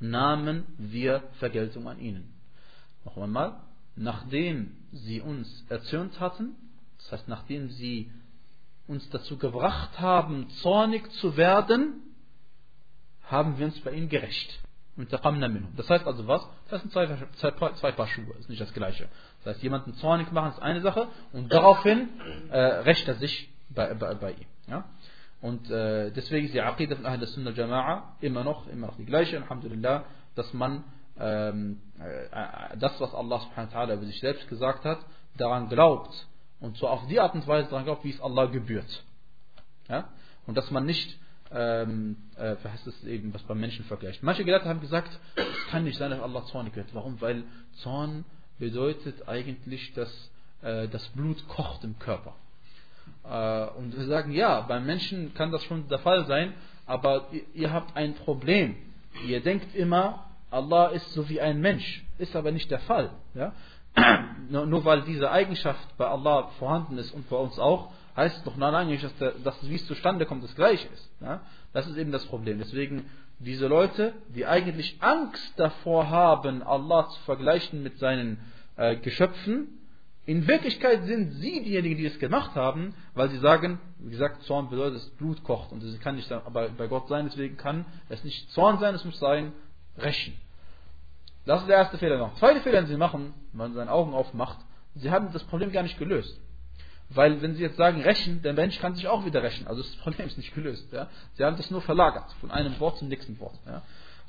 [0.00, 2.34] nahmen wir Vergeltung an ihnen.
[3.04, 3.60] Noch einmal,
[3.94, 6.56] nachdem sie uns erzürnt hatten,
[6.98, 8.10] das heißt, nachdem sie
[8.86, 12.02] uns dazu gebracht haben, zornig zu werden,
[13.22, 14.60] haben wir uns bei ihnen gerecht.
[15.09, 16.47] Das heißt also was?
[16.69, 19.07] Das sind zwei, zwei, zwei Paar Schuhe, ist nicht das gleiche.
[19.43, 22.09] Das heißt, jemanden zornig machen ist eine Sache und daraufhin
[22.49, 24.47] äh, rächt er sich bei, bei, bei ihm.
[24.67, 24.85] Ja?
[25.41, 29.05] Und äh, deswegen ist die Aqidah von Ahl Sunnah Jama'a immer noch, immer noch die
[29.05, 30.83] gleiche, Alhamdulillah, dass man
[31.19, 34.99] ähm, äh, das, was Allah subhanahu wa ta'ala über sich selbst gesagt hat,
[35.37, 36.27] daran glaubt
[36.59, 39.03] und so auf die Art und Weise daran glaubt, wie es Allah gebührt.
[39.89, 40.09] Ja?
[40.45, 41.19] Und dass man nicht
[41.53, 44.23] ähm, äh, heißt es eben, was beim Menschen vergleicht.
[44.23, 46.93] Manche Gelehrte haben gesagt, es kann nicht sein, dass Allah zornig wird.
[46.93, 47.19] Warum?
[47.19, 47.43] Weil
[47.83, 48.25] Zorn
[48.57, 50.31] bedeutet eigentlich, dass
[50.61, 52.35] äh, das Blut kocht im Körper.
[53.23, 56.53] Äh, und wir sagen, ja, beim Menschen kann das schon der Fall sein,
[56.85, 58.75] aber ihr, ihr habt ein Problem.
[59.27, 62.05] Ihr denkt immer, Allah ist so wie ein Mensch.
[62.17, 63.11] Ist aber nicht der Fall.
[63.33, 63.53] Ja?
[64.49, 68.43] nur, nur, weil diese Eigenschaft bei Allah vorhanden ist und bei uns auch, heißt es
[68.43, 71.09] doch lange nicht, dass, der, dass wie es zustande kommt, das gleiche ist.
[71.21, 71.41] Ja?
[71.73, 72.59] Das ist eben das Problem.
[72.59, 73.05] Deswegen
[73.39, 78.39] diese Leute, die eigentlich Angst davor haben, Allah zu vergleichen mit seinen
[78.77, 79.79] äh, Geschöpfen,
[80.25, 84.69] in Wirklichkeit sind sie diejenigen, die es gemacht haben, weil sie sagen, wie gesagt, Zorn
[84.69, 88.51] bedeutet, dass Blut kocht und es kann nicht bei Gott sein, deswegen kann es nicht
[88.51, 89.51] Zorn sein, es muss sein
[89.97, 90.35] Rächen.
[91.45, 92.35] Das ist der erste Fehler noch.
[92.35, 94.59] Zweite Fehler, den sie machen, wenn man seine Augen aufmacht,
[94.93, 96.39] sie haben das Problem gar nicht gelöst.
[97.13, 99.67] Weil wenn sie jetzt sagen rächen, der Mensch kann sich auch wieder rächen.
[99.67, 100.91] Also das Problem ist nicht gelöst.
[100.93, 101.09] Ja?
[101.33, 103.59] Sie haben das nur verlagert, von einem Wort zum nächsten Wort.
[103.65, 103.81] Ja?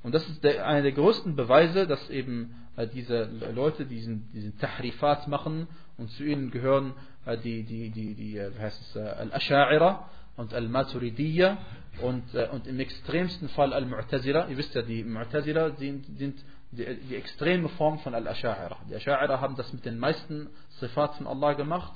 [0.02, 4.58] Und das ist der, einer der größten Beweise, dass eben äh, diese Leute diesen, diesen
[4.58, 8.96] Tahrifat machen und zu ihnen gehören äh, die, die, die, die äh, wie heißt es,
[8.96, 10.00] äh, Al-Asha'ira
[10.36, 11.58] und Al-Maturidiyya
[12.00, 14.48] und, äh, und im extremsten Fall Al-Mu'tazila.
[14.48, 18.76] Ihr wisst ja, die Mu'tazila sind, sind die, die extreme Form von Al-Asha'ira.
[18.90, 20.48] Die Asha'ira haben das mit den meisten
[20.80, 21.92] Sifat von Allah gemacht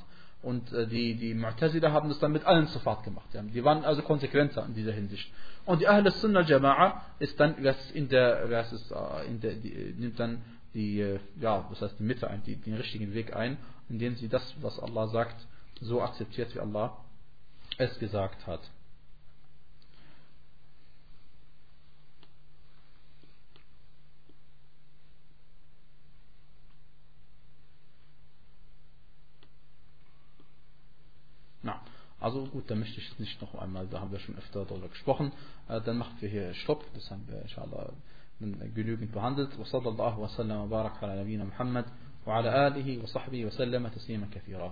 [0.46, 3.26] und äh, die, die Mu'tazila haben das dann mit allen Sifat gemacht.
[3.32, 5.28] Die waren also konsequenter in dieser Hinsicht.
[5.64, 9.54] Und die Ahl Sunnah Jama'a ist dann, was in der, was ist, äh, in der,
[9.54, 10.42] die, nimmt dann
[10.72, 14.28] die, äh, ja, was heißt die Mitte ein, die, den richtigen Weg ein, indem sie
[14.28, 15.34] das, was Allah sagt,
[15.80, 16.96] so akzeptiert, wie Allah
[17.78, 18.60] es gesagt hat.
[31.66, 31.80] Na.
[32.18, 35.32] Also gut, da möchte ich nicht noch einmal, da haben wir schon öfter darüber gesprochen.
[35.68, 37.92] Äh, dann machen wir hier Stopp, das haben wir inshallah
[38.74, 39.50] genügend behandelt.
[39.58, 41.84] وصلى الله وسلم وبارك على نبينا محمد
[42.26, 44.62] وعلى آله وصحبه وسلم تسليما كثيرا